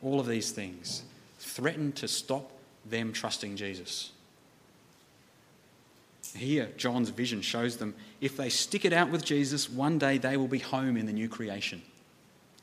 All 0.00 0.20
of 0.20 0.29
these 0.29 0.53
things 0.53 1.03
threaten 1.44 1.92
to 1.92 2.09
stop 2.09 2.50
them 2.85 3.12
trusting 3.12 3.57
Jesus. 3.57 4.11
Here, 6.37 6.70
John's 6.76 7.11
vision 7.11 7.42
shows 7.42 7.76
them 7.76 7.94
if 8.20 8.37
they 8.37 8.48
stick 8.48 8.85
it 8.85 8.92
out 8.92 9.11
with 9.11 9.24
Jesus, 9.24 9.70
one 9.70 9.98
day 9.98 10.18
they 10.18 10.37
will 10.37 10.48
be 10.48 10.59
home 10.59 10.96
in 10.96 11.07
the 11.07 11.12
new 11.12 11.28
creation. 11.28 11.83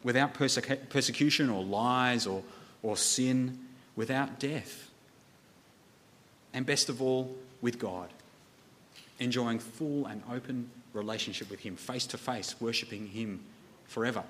Without 0.04 0.34
persecution 0.34 1.50
or 1.50 1.64
lies 1.64 2.26
or, 2.26 2.44
or 2.82 2.98
sin, 2.98 3.60
without 3.96 4.40
death. 4.40 4.90
And 6.54 6.66
best 6.66 6.90
of 6.90 7.02
all, 7.02 7.36
with 7.62 7.78
God. 7.78 8.10
Enjoying 9.20 9.60
full 9.60 10.08
and 10.08 10.24
open 10.30 10.70
relationship 10.94 11.50
with 11.50 11.60
Him, 11.60 11.76
face 11.76 12.08
to 12.08 12.18
face, 12.18 12.56
worshipping 12.60 13.08
Him 13.08 13.40
forever. 13.88 14.24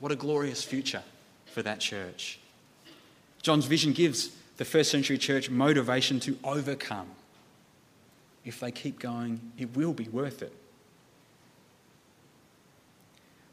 What 0.00 0.10
a 0.10 0.16
glorious 0.16 0.64
future 0.64 1.02
for 1.44 1.62
that 1.62 1.78
church. 1.78 2.40
John's 3.42 3.66
vision 3.66 3.92
gives 3.92 4.30
the 4.56 4.64
first 4.64 4.90
century 4.90 5.18
church 5.18 5.48
motivation 5.50 6.20
to 6.20 6.38
overcome 6.44 7.08
if 8.44 8.60
they 8.60 8.70
keep 8.70 8.98
going, 8.98 9.40
it 9.58 9.76
will 9.76 9.92
be 9.92 10.08
worth 10.08 10.42
it. 10.42 10.52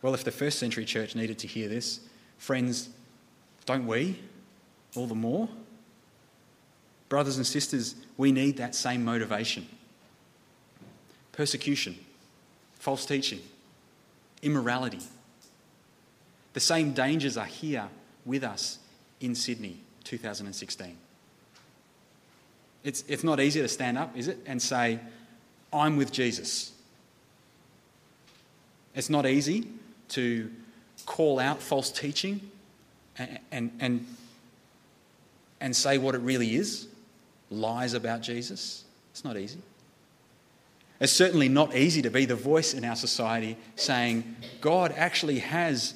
Well, 0.01 0.13
if 0.13 0.23
the 0.23 0.31
first 0.31 0.59
century 0.59 0.85
church 0.85 1.15
needed 1.15 1.39
to 1.39 1.47
hear 1.47 1.67
this, 1.67 1.99
friends, 2.37 2.89
don't 3.65 3.85
we? 3.85 4.19
All 4.95 5.07
the 5.07 5.15
more. 5.15 5.49
Brothers 7.09 7.37
and 7.37 7.45
sisters, 7.45 7.95
we 8.15 8.31
need 8.31 8.57
that 8.57 8.75
same 8.75 9.03
motivation. 9.03 9.67
Persecution, 11.31 11.97
false 12.75 13.05
teaching, 13.05 13.39
immorality. 14.41 15.01
The 16.53 16.59
same 16.59 16.93
dangers 16.93 17.37
are 17.37 17.45
here 17.45 17.87
with 18.25 18.43
us 18.43 18.79
in 19.19 19.35
Sydney 19.35 19.79
2016. 20.03 20.97
It's, 22.83 23.03
it's 23.07 23.23
not 23.23 23.39
easy 23.39 23.61
to 23.61 23.67
stand 23.67 23.97
up, 23.97 24.15
is 24.15 24.27
it? 24.27 24.39
And 24.45 24.61
say, 24.61 24.99
I'm 25.73 25.97
with 25.97 26.11
Jesus. 26.11 26.71
It's 28.95 29.09
not 29.09 29.25
easy 29.25 29.67
to 30.09 30.49
call 31.05 31.39
out 31.39 31.61
false 31.61 31.91
teaching 31.91 32.39
and, 33.17 33.39
and, 33.51 33.71
and, 33.79 34.07
and 35.59 35.75
say 35.75 35.97
what 35.97 36.15
it 36.15 36.21
really 36.21 36.55
is 36.55 36.87
lies 37.49 37.93
about 37.93 38.21
Jesus. 38.21 38.83
It's 39.11 39.23
not 39.23 39.37
easy. 39.37 39.59
It's 40.99 41.13
certainly 41.13 41.47
not 41.47 41.75
easy 41.75 42.01
to 42.01 42.09
be 42.09 42.25
the 42.25 42.35
voice 42.35 42.73
in 42.73 42.83
our 42.83 42.95
society 42.95 43.57
saying 43.75 44.35
God 44.61 44.93
actually 44.95 45.39
has 45.39 45.93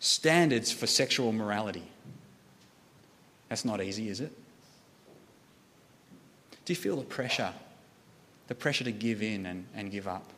standards 0.00 0.72
for 0.72 0.86
sexual 0.86 1.32
morality. 1.32 1.84
That's 3.48 3.64
not 3.64 3.82
easy, 3.82 4.08
is 4.08 4.20
it? 4.20 4.32
Do 6.64 6.72
you 6.72 6.76
feel 6.76 6.96
the 6.96 7.04
pressure? 7.04 7.52
The 8.48 8.54
pressure 8.54 8.84
to 8.84 8.92
give 8.92 9.22
in 9.22 9.46
and, 9.46 9.66
and 9.74 9.90
give 9.90 10.06
up? 10.06 10.30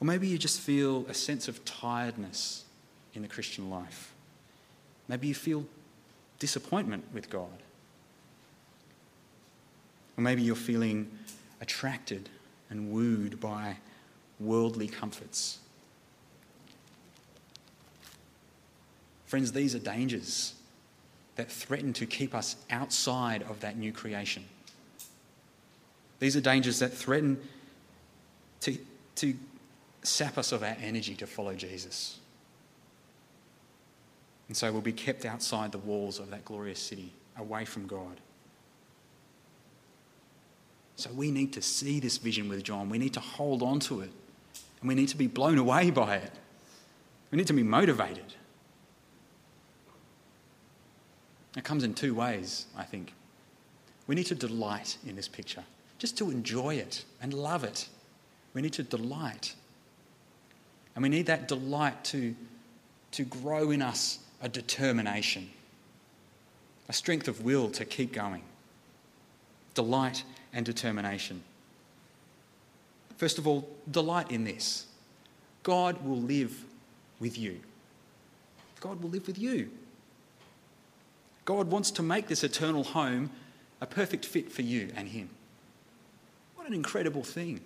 Or 0.00 0.06
maybe 0.06 0.26
you 0.26 0.38
just 0.38 0.60
feel 0.60 1.06
a 1.08 1.14
sense 1.14 1.48
of 1.48 1.64
tiredness 1.64 2.64
in 3.14 3.22
the 3.22 3.28
Christian 3.28 3.70
life. 3.70 4.12
Maybe 5.08 5.28
you 5.28 5.34
feel 5.34 5.66
disappointment 6.38 7.04
with 7.12 7.30
God. 7.30 7.62
Or 10.16 10.22
maybe 10.22 10.42
you're 10.42 10.54
feeling 10.54 11.10
attracted 11.60 12.28
and 12.68 12.90
wooed 12.90 13.40
by 13.40 13.76
worldly 14.40 14.88
comforts. 14.88 15.58
Friends, 19.26 19.52
these 19.52 19.74
are 19.74 19.78
dangers 19.78 20.55
that 21.36 21.50
threaten 21.50 21.92
to 21.94 22.06
keep 22.06 22.34
us 22.34 22.56
outside 22.70 23.42
of 23.42 23.60
that 23.60 23.76
new 23.76 23.92
creation. 23.92 24.44
These 26.18 26.36
are 26.36 26.40
dangers 26.40 26.78
that 26.78 26.92
threaten 26.92 27.38
to, 28.60 28.76
to 29.16 29.34
sap 30.02 30.38
us 30.38 30.52
of 30.52 30.62
our 30.62 30.76
energy 30.80 31.14
to 31.16 31.26
follow 31.26 31.54
Jesus. 31.54 32.18
And 34.48 34.56
so 34.56 34.72
we'll 34.72 34.80
be 34.80 34.92
kept 34.92 35.24
outside 35.24 35.72
the 35.72 35.78
walls 35.78 36.18
of 36.18 36.30
that 36.30 36.44
glorious 36.44 36.78
city, 36.78 37.12
away 37.36 37.64
from 37.64 37.86
God. 37.86 38.20
So 40.96 41.10
we 41.12 41.30
need 41.30 41.52
to 41.52 41.62
see 41.62 42.00
this 42.00 42.16
vision 42.16 42.48
with 42.48 42.62
John. 42.62 42.88
We 42.88 42.98
need 42.98 43.12
to 43.14 43.20
hold 43.20 43.62
on 43.62 43.80
to 43.80 44.00
it. 44.00 44.10
And 44.80 44.88
we 44.88 44.94
need 44.94 45.08
to 45.08 45.16
be 45.16 45.26
blown 45.26 45.58
away 45.58 45.90
by 45.90 46.16
it. 46.16 46.32
We 47.30 47.36
need 47.36 47.48
to 47.48 47.52
be 47.52 47.62
motivated. 47.62 48.34
It 51.56 51.64
comes 51.64 51.84
in 51.84 51.94
two 51.94 52.14
ways, 52.14 52.66
I 52.76 52.84
think. 52.84 53.12
We 54.06 54.14
need 54.14 54.26
to 54.26 54.34
delight 54.34 54.98
in 55.06 55.16
this 55.16 55.26
picture, 55.26 55.64
just 55.98 56.16
to 56.18 56.30
enjoy 56.30 56.74
it 56.76 57.04
and 57.20 57.32
love 57.34 57.64
it. 57.64 57.88
We 58.54 58.62
need 58.62 58.74
to 58.74 58.82
delight. 58.82 59.54
And 60.94 61.02
we 61.02 61.08
need 61.08 61.26
that 61.26 61.48
delight 61.48 62.04
to, 62.04 62.34
to 63.12 63.24
grow 63.24 63.70
in 63.70 63.82
us 63.82 64.18
a 64.42 64.48
determination, 64.48 65.50
a 66.88 66.92
strength 66.92 67.26
of 67.26 67.42
will 67.42 67.70
to 67.70 67.84
keep 67.84 68.12
going. 68.12 68.42
Delight 69.74 70.24
and 70.52 70.64
determination. 70.64 71.42
First 73.16 73.38
of 73.38 73.46
all, 73.46 73.68
delight 73.90 74.30
in 74.30 74.44
this 74.44 74.86
God 75.62 76.04
will 76.04 76.20
live 76.20 76.64
with 77.18 77.36
you. 77.36 77.60
God 78.80 79.02
will 79.02 79.10
live 79.10 79.26
with 79.26 79.38
you. 79.38 79.70
God 81.46 81.70
wants 81.70 81.90
to 81.92 82.02
make 82.02 82.26
this 82.26 82.44
eternal 82.44 82.84
home 82.84 83.30
a 83.80 83.86
perfect 83.86 84.26
fit 84.26 84.52
for 84.52 84.62
you 84.62 84.90
and 84.94 85.08
Him. 85.08 85.30
What 86.56 86.66
an 86.66 86.74
incredible 86.74 87.22
thing. 87.22 87.60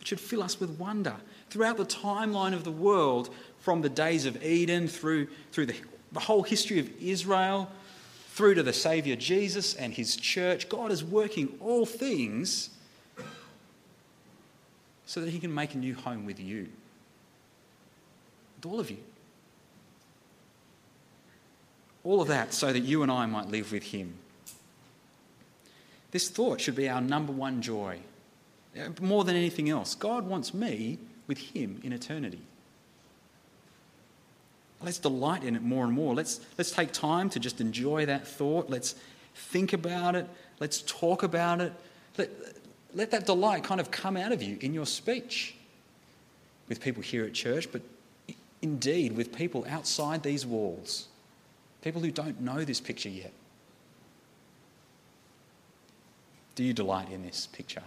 It 0.00 0.08
should 0.08 0.20
fill 0.20 0.42
us 0.42 0.58
with 0.58 0.78
wonder. 0.78 1.14
Throughout 1.48 1.76
the 1.76 1.86
timeline 1.86 2.52
of 2.52 2.64
the 2.64 2.72
world, 2.72 3.30
from 3.60 3.82
the 3.82 3.88
days 3.88 4.26
of 4.26 4.42
Eden 4.44 4.88
through, 4.88 5.28
through 5.52 5.66
the, 5.66 5.76
the 6.10 6.20
whole 6.20 6.42
history 6.42 6.80
of 6.80 6.90
Israel, 7.00 7.70
through 8.30 8.54
to 8.54 8.64
the 8.64 8.72
Saviour 8.72 9.16
Jesus 9.16 9.74
and 9.74 9.94
His 9.94 10.16
church, 10.16 10.68
God 10.68 10.90
is 10.90 11.04
working 11.04 11.56
all 11.60 11.86
things 11.86 12.70
so 15.06 15.20
that 15.20 15.30
He 15.30 15.38
can 15.38 15.54
make 15.54 15.74
a 15.74 15.78
new 15.78 15.94
home 15.94 16.26
with 16.26 16.40
you, 16.40 16.66
with 18.56 18.66
all 18.66 18.80
of 18.80 18.90
you. 18.90 18.98
All 22.04 22.20
of 22.20 22.28
that 22.28 22.52
so 22.52 22.72
that 22.72 22.80
you 22.80 23.02
and 23.02 23.12
I 23.12 23.26
might 23.26 23.48
live 23.48 23.72
with 23.72 23.84
Him. 23.84 24.14
This 26.10 26.28
thought 26.28 26.60
should 26.60 26.76
be 26.76 26.88
our 26.88 27.00
number 27.00 27.32
one 27.32 27.62
joy. 27.62 27.98
Uh, 28.78 28.88
more 29.00 29.24
than 29.24 29.36
anything 29.36 29.68
else, 29.68 29.94
God 29.94 30.26
wants 30.26 30.52
me 30.52 30.98
with 31.26 31.38
Him 31.38 31.80
in 31.82 31.92
eternity. 31.92 32.40
Let's 34.82 34.98
delight 34.98 35.44
in 35.44 35.54
it 35.54 35.62
more 35.62 35.84
and 35.84 35.92
more. 35.92 36.14
Let's, 36.14 36.40
let's 36.58 36.72
take 36.72 36.92
time 36.92 37.30
to 37.30 37.40
just 37.40 37.60
enjoy 37.60 38.06
that 38.06 38.26
thought. 38.26 38.68
Let's 38.68 38.96
think 39.34 39.72
about 39.72 40.16
it. 40.16 40.28
Let's 40.58 40.82
talk 40.82 41.22
about 41.22 41.60
it. 41.60 41.72
Let, 42.18 42.30
let 42.92 43.10
that 43.12 43.26
delight 43.26 43.62
kind 43.62 43.80
of 43.80 43.90
come 43.90 44.16
out 44.16 44.32
of 44.32 44.42
you 44.42 44.58
in 44.60 44.74
your 44.74 44.86
speech 44.86 45.54
with 46.68 46.80
people 46.80 47.02
here 47.02 47.24
at 47.24 47.32
church, 47.32 47.68
but 47.70 47.82
indeed 48.60 49.16
with 49.16 49.34
people 49.34 49.64
outside 49.68 50.22
these 50.22 50.44
walls. 50.44 51.08
People 51.82 52.00
who 52.00 52.10
don't 52.10 52.40
know 52.40 52.64
this 52.64 52.80
picture 52.80 53.08
yet. 53.08 53.32
Do 56.54 56.64
you 56.64 56.72
delight 56.72 57.10
in 57.10 57.22
this 57.22 57.46
picture? 57.46 57.82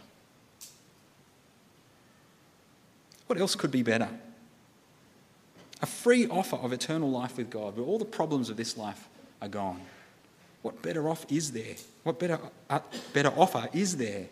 What 3.28 3.40
else 3.40 3.56
could 3.56 3.72
be 3.72 3.84
better? 3.84 4.10
A 5.82 5.86
free 5.86 6.28
offer 6.28 6.56
of 6.58 6.74
eternal 6.74 7.10
life 7.10 7.38
with 7.38 7.50
God, 7.50 7.78
where 7.78 7.86
all 7.86 7.98
the 7.98 8.06
problems 8.06 8.50
of 8.50 8.58
this 8.58 8.78
life 8.78 9.08
are 9.42 9.48
gone. 9.48 9.82
What 10.62 10.82
better 10.82 11.10
off 11.10 11.26
is 11.30 11.52
there? 11.52 11.76
What 12.04 12.20
better, 12.20 12.40
uh, 12.70 12.80
better 13.14 13.32
offer 13.36 13.70
is 13.74 13.98
there? 13.98 14.26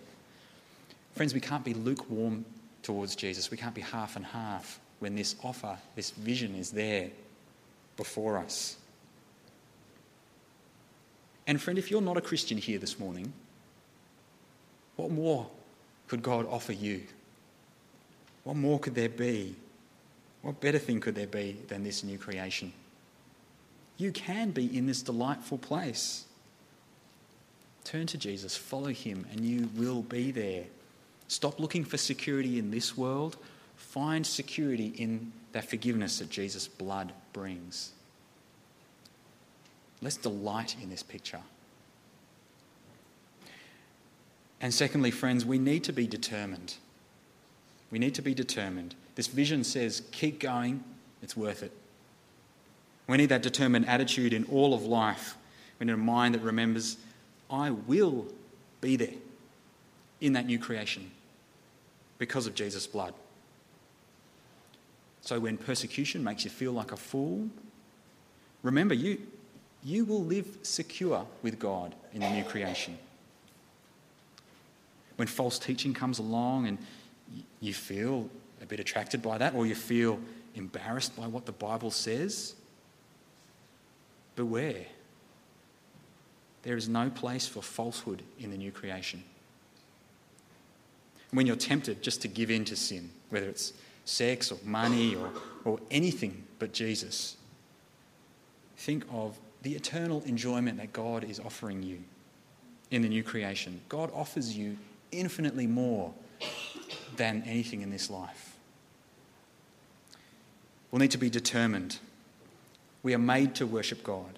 Friends, 1.16 1.34
we 1.34 1.40
can't 1.40 1.64
be 1.64 1.74
lukewarm 1.74 2.46
towards 2.82 3.16
Jesus. 3.16 3.52
We 3.52 3.58
can't 3.58 3.76
be 3.76 3.82
half 3.82 4.16
and 4.16 4.26
half 4.26 4.80
when 5.00 5.16
this 5.16 5.36
offer, 5.44 5.78
this 5.96 6.12
vision 6.12 6.56
is 6.56 6.72
there 6.72 7.10
before 7.98 8.38
us. 8.38 8.78
And 11.46 11.62
friend, 11.62 11.78
if 11.78 11.92
you're 11.92 12.02
not 12.02 12.18
a 12.18 12.22
Christian 12.22 12.58
here 12.58 12.80
this 12.80 13.00
morning, 13.00 13.34
What 14.96 15.12
more 15.12 15.48
could 16.08 16.22
God 16.22 16.48
offer 16.48 16.74
you? 16.74 17.02
What 18.44 18.56
more 18.56 18.80
could 18.80 18.96
there 18.96 19.10
be? 19.10 19.56
What 20.42 20.60
better 20.60 20.80
thing 20.80 21.00
could 21.00 21.16
there 21.16 21.28
be 21.28 21.58
than 21.68 21.84
this 21.84 22.04
new 22.04 22.18
creation? 22.18 22.74
You 23.98 24.12
can 24.12 24.52
be 24.52 24.78
in 24.78 24.86
this 24.86 25.02
delightful 25.02 25.58
place. 25.58 26.26
Turn 27.86 28.08
to 28.08 28.18
Jesus, 28.18 28.56
follow 28.56 28.90
him, 28.90 29.26
and 29.32 29.42
you 29.42 29.70
will 29.76 30.02
be 30.02 30.32
there. 30.32 30.66
Stop 31.28 31.60
looking 31.60 31.86
for 31.86 31.98
security 31.98 32.60
in 32.60 32.72
this 32.72 32.98
world. 32.98 33.38
Find 33.76 34.26
security 34.26 34.94
in 34.98 35.32
that 35.54 35.70
forgiveness 35.70 36.20
that 36.20 36.30
Jesus' 36.30 36.68
blood 36.68 37.14
brings. 37.32 37.92
Let's 40.04 40.18
delight 40.18 40.76
in 40.82 40.90
this 40.90 41.02
picture. 41.02 41.40
And 44.60 44.74
secondly, 44.74 45.12
friends, 45.12 45.46
we 45.46 45.58
need 45.58 45.84
to 45.86 45.94
be 45.94 46.08
determined. 46.08 46.76
We 47.90 48.00
need 48.00 48.14
to 48.16 48.22
be 48.22 48.34
determined. 48.34 48.96
This 49.16 49.28
vision 49.28 49.64
says, 49.64 50.04
keep 50.12 50.40
going, 50.40 50.84
it's 51.22 51.38
worth 51.38 51.64
it. 51.64 51.72
We 53.08 53.18
need 53.18 53.30
that 53.30 53.44
determined 53.44 53.88
attitude 53.88 54.34
in 54.34 54.46
all 54.46 54.74
of 54.74 54.84
life. 54.84 55.36
We 55.80 55.86
need 55.86 55.94
a 55.94 55.98
mind 55.98 56.36
that 56.36 56.42
remembers, 56.42 56.98
I 57.50 57.72
will 57.72 58.28
be 58.82 58.96
there 58.96 59.16
in 60.20 60.34
that 60.34 60.46
new 60.46 60.60
creation 60.60 61.12
because 62.18 62.46
of 62.48 62.56
Jesus' 62.56 62.88
blood. 62.88 63.14
So 65.22 65.40
when 65.40 65.58
persecution 65.58 66.24
makes 66.24 66.44
you 66.44 66.50
feel 66.50 66.74
like 66.74 66.92
a 66.92 66.98
fool, 66.98 67.48
remember 68.64 68.94
you, 68.94 69.20
you 69.84 70.06
will 70.06 70.24
live 70.24 70.58
secure 70.64 71.26
with 71.42 71.60
God 71.60 71.94
in 72.14 72.22
the 72.22 72.30
new 72.30 72.44
creation. 72.44 72.98
When 75.18 75.28
false 75.28 75.60
teaching 75.60 75.94
comes 75.94 76.20
along 76.20 76.68
and 76.68 76.78
you 77.60 77.74
feel 77.74 78.30
a 78.62 78.66
bit 78.66 78.80
attracted 78.80 79.22
by 79.22 79.38
that, 79.38 79.54
or 79.54 79.66
you 79.66 79.76
feel 79.76 80.20
embarrassed 80.56 81.16
by 81.16 81.28
what 81.28 81.46
the 81.46 81.52
Bible 81.52 81.92
says, 81.92 82.56
beware. 84.36 84.86
There 86.64 86.78
is 86.78 86.88
no 86.88 87.10
place 87.10 87.48
for 87.48 87.62
falsehood 87.62 88.24
in 88.40 88.52
the 88.52 88.58
new 88.58 88.72
creation. 88.72 89.24
When 91.32 91.46
you're 91.46 91.56
tempted 91.56 92.02
just 92.02 92.22
to 92.22 92.28
give 92.28 92.50
in 92.50 92.64
to 92.66 92.76
sin, 92.76 93.10
whether 93.30 93.50
it's 93.50 93.74
sex 94.06 94.52
or 94.52 94.58
money 94.64 95.16
or, 95.16 95.30
or 95.66 95.80
anything 95.92 96.46
but 96.60 96.72
Jesus, 96.72 97.38
think 98.78 99.04
of 99.12 99.38
the 99.64 99.74
eternal 99.74 100.22
enjoyment 100.26 100.78
that 100.78 100.94
God 100.94 101.24
is 101.24 101.40
offering 101.40 101.82
you 101.82 102.00
in 102.92 103.02
the 103.02 103.10
new 103.10 103.24
creation. 103.24 103.82
God 103.90 104.12
offers 104.14 104.56
you 104.56 104.78
infinitely 105.12 105.68
more 105.68 106.14
than 107.16 107.44
anything 107.46 107.82
in 107.82 107.90
this 107.90 108.10
life. 108.10 108.58
We'll 110.92 111.00
need 111.00 111.12
to 111.12 111.18
be 111.18 111.30
determined. 111.30 111.98
We 113.02 113.16
are 113.16 113.20
made 113.20 113.56
to 113.56 113.66
worship 113.66 114.04
God, 114.04 114.38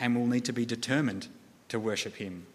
and 0.00 0.16
we'll 0.16 0.26
need 0.26 0.44
to 0.46 0.52
be 0.52 0.66
determined 0.66 1.28
to 1.68 1.78
worship 1.78 2.16
Him. 2.16 2.46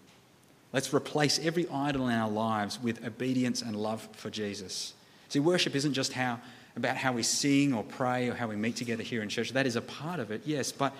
Let's 0.73 0.93
replace 0.93 1.39
every 1.39 1.69
idol 1.69 2.07
in 2.07 2.15
our 2.15 2.29
lives 2.29 2.81
with 2.81 3.05
obedience 3.05 3.61
and 3.61 3.75
love 3.75 4.07
for 4.13 4.29
Jesus. 4.29 4.93
See, 5.29 5.39
worship 5.39 5.75
isn't 5.75 5.93
just 5.93 6.13
how, 6.13 6.39
about 6.75 6.97
how 6.97 7.13
we 7.13 7.23
sing 7.23 7.73
or 7.73 7.83
pray 7.83 8.27
or 8.27 8.33
how 8.33 8.47
we 8.47 8.55
meet 8.55 8.75
together 8.75 9.03
here 9.03 9.21
in 9.21 9.29
church. 9.29 9.51
That 9.51 9.67
is 9.67 9.75
a 9.75 9.81
part 9.81 10.19
of 10.19 10.31
it, 10.31 10.41
yes, 10.45 10.71
but 10.71 10.93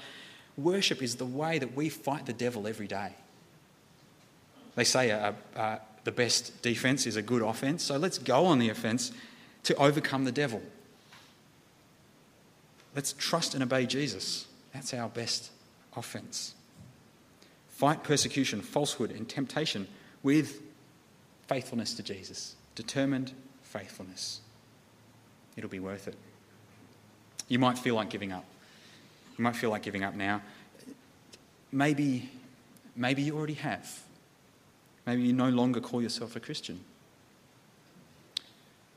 worship 0.58 1.02
is 1.02 1.16
the 1.16 1.26
way 1.26 1.60
that 1.60 1.76
we 1.76 1.89
fight 1.89 2.26
the 2.26 2.34
devil 2.34 2.68
every 2.68 2.88
day. 2.88 3.13
They 4.76 4.84
say 4.84 5.12
uh, 5.12 5.34
uh, 5.56 5.78
the 6.04 6.12
best 6.12 6.62
defense 6.62 7.06
is 7.06 7.16
a 7.16 7.22
good 7.22 7.42
offense, 7.42 7.84
so 7.84 7.98
let's 7.98 8.18
go 8.18 8.46
on 8.46 8.60
the 8.60 8.70
offense 8.70 9.12
to 9.63 9.76
overcome 9.76 10.26
the 10.26 10.32
devil. 10.32 10.62
Let's 12.96 13.13
trust 13.13 13.54
and 13.54 13.63
obey 13.63 13.86
Jesus. 13.86 14.48
That's 14.74 14.94
our 14.94 15.10
best 15.10 15.52
offense. 15.96 16.54
Fight 17.70 18.04
persecution, 18.04 18.62
falsehood, 18.62 19.12
and 19.12 19.28
temptation 19.28 19.88
with 20.22 20.62
faithfulness 21.48 21.94
to 21.96 22.04
Jesus. 22.04 22.56
Determined 22.76 23.32
faithfulness. 23.62 24.42
It'll 25.56 25.70
be 25.70 25.80
worth 25.80 26.08
it. 26.08 26.16
You 27.48 27.60
might 27.60 27.78
feel 27.78 27.96
like 27.96 28.10
giving 28.10 28.32
up. 28.32 28.46
You 29.38 29.43
might 29.43 29.56
feel 29.56 29.69
like 29.69 29.82
giving 29.82 30.04
up 30.04 30.15
now. 30.15 30.41
Maybe, 31.72 32.30
maybe 32.96 33.24
you 33.24 33.36
already 33.36 33.56
have. 33.56 34.04
Maybe 35.06 35.24
you 35.24 35.34
no 35.34 35.50
longer 35.50 35.82
call 35.82 36.02
yourself 36.02 36.36
a 36.36 36.39
Christian. 36.39 36.80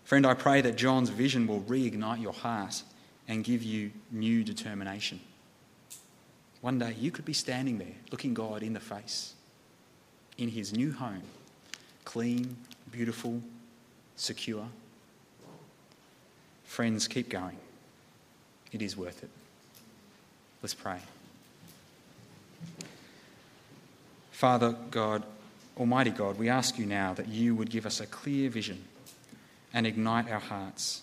Friend, 0.04 0.24
I 0.26 0.34
pray 0.34 0.60
that 0.60 0.76
John's 0.76 1.10
vision 1.10 1.46
will 1.46 1.62
reignite 1.62 2.22
your 2.22 2.32
heart 2.32 2.82
and 3.26 3.42
give 3.42 3.62
you 3.62 3.90
new 4.12 4.44
determination. 4.44 5.20
One 6.60 6.78
day 6.78 6.94
you 6.98 7.10
could 7.10 7.24
be 7.24 7.32
standing 7.32 7.78
there 7.78 7.94
looking 8.10 8.34
God 8.34 8.62
in 8.62 8.72
the 8.72 8.80
face 8.80 9.34
in 10.38 10.48
his 10.48 10.72
new 10.72 10.92
home, 10.92 11.22
clean, 12.04 12.56
beautiful, 12.90 13.40
secure. 14.16 14.66
Friends, 16.64 17.08
keep 17.08 17.28
going. 17.28 17.56
It 18.72 18.82
is 18.82 18.96
worth 18.96 19.22
it. 19.22 19.30
Let's 20.62 20.74
pray. 20.74 20.98
Father 24.32 24.74
God, 24.90 25.22
Almighty 25.78 26.10
God, 26.10 26.38
we 26.38 26.48
ask 26.48 26.78
you 26.78 26.86
now 26.86 27.14
that 27.14 27.28
you 27.28 27.54
would 27.54 27.70
give 27.70 27.86
us 27.86 28.00
a 28.00 28.06
clear 28.06 28.50
vision 28.50 28.84
and 29.72 29.86
ignite 29.86 30.30
our 30.30 30.40
hearts. 30.40 31.02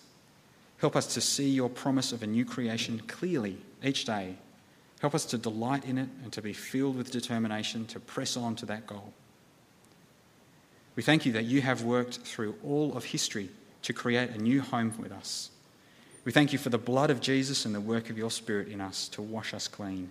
Help 0.78 0.96
us 0.96 1.14
to 1.14 1.20
see 1.20 1.48
your 1.48 1.68
promise 1.68 2.12
of 2.12 2.22
a 2.22 2.26
new 2.26 2.44
creation 2.44 3.00
clearly 3.06 3.58
each 3.82 4.04
day 4.04 4.36
Help 5.04 5.14
us 5.14 5.26
to 5.26 5.36
delight 5.36 5.84
in 5.84 5.98
it 5.98 6.08
and 6.22 6.32
to 6.32 6.40
be 6.40 6.54
filled 6.54 6.96
with 6.96 7.10
determination 7.10 7.84
to 7.88 8.00
press 8.00 8.38
on 8.38 8.56
to 8.56 8.64
that 8.64 8.86
goal. 8.86 9.12
We 10.96 11.02
thank 11.02 11.26
you 11.26 11.32
that 11.32 11.44
you 11.44 11.60
have 11.60 11.82
worked 11.82 12.20
through 12.20 12.54
all 12.64 12.96
of 12.96 13.04
history 13.04 13.50
to 13.82 13.92
create 13.92 14.30
a 14.30 14.38
new 14.38 14.62
home 14.62 14.94
with 14.98 15.12
us. 15.12 15.50
We 16.24 16.32
thank 16.32 16.52
you 16.52 16.58
for 16.58 16.70
the 16.70 16.78
blood 16.78 17.10
of 17.10 17.20
Jesus 17.20 17.64
and 17.66 17.74
the 17.74 17.80
work 17.80 18.08
of 18.08 18.16
your 18.16 18.30
Spirit 18.30 18.68
in 18.68 18.80
us 18.80 19.08
to 19.08 19.22
wash 19.22 19.52
us 19.52 19.68
clean. 19.68 20.08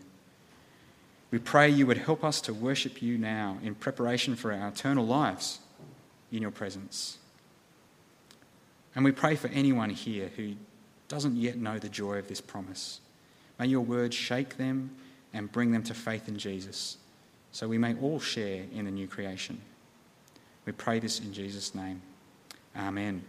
We 1.32 1.40
pray 1.40 1.70
you 1.70 1.88
would 1.88 1.98
help 1.98 2.24
us 2.24 2.40
to 2.42 2.54
worship 2.54 3.02
you 3.02 3.18
now 3.18 3.58
in 3.64 3.74
preparation 3.74 4.36
for 4.36 4.54
our 4.54 4.68
eternal 4.68 5.06
lives 5.06 5.60
in 6.32 6.44
your 6.44 6.52
presence. 6.52 7.18
And 8.96 9.04
we 9.04 9.12
pray 9.12 9.36
for 9.36 9.48
anyone 9.48 9.90
here 9.90 10.30
who 10.36 10.54
doesn't 11.08 11.36
yet 11.36 11.58
know 11.58 11.80
the 11.80 11.90
joy 11.90 12.20
of 12.20 12.28
this 12.28 12.42
promise. 12.42 13.02
May 13.60 13.68
your 13.68 13.82
word 13.82 14.14
shake 14.14 14.58
them 14.58 14.92
and 15.34 15.52
bring 15.52 15.72
them 15.72 15.84
to 15.84 15.96
faith 15.96 16.28
in 16.28 16.38
Jesus 16.38 16.98
so 17.52 17.68
we 17.68 17.80
may 17.80 17.96
all 17.96 18.20
share 18.20 18.66
in 18.72 18.86
the 18.86 18.92
new 18.92 19.08
creation. 19.08 19.60
We 20.66 20.74
pray 20.74 21.00
this 21.00 21.20
in 21.20 21.34
Jesus' 21.34 21.74
name. 21.74 22.02
Amen. 22.76 23.24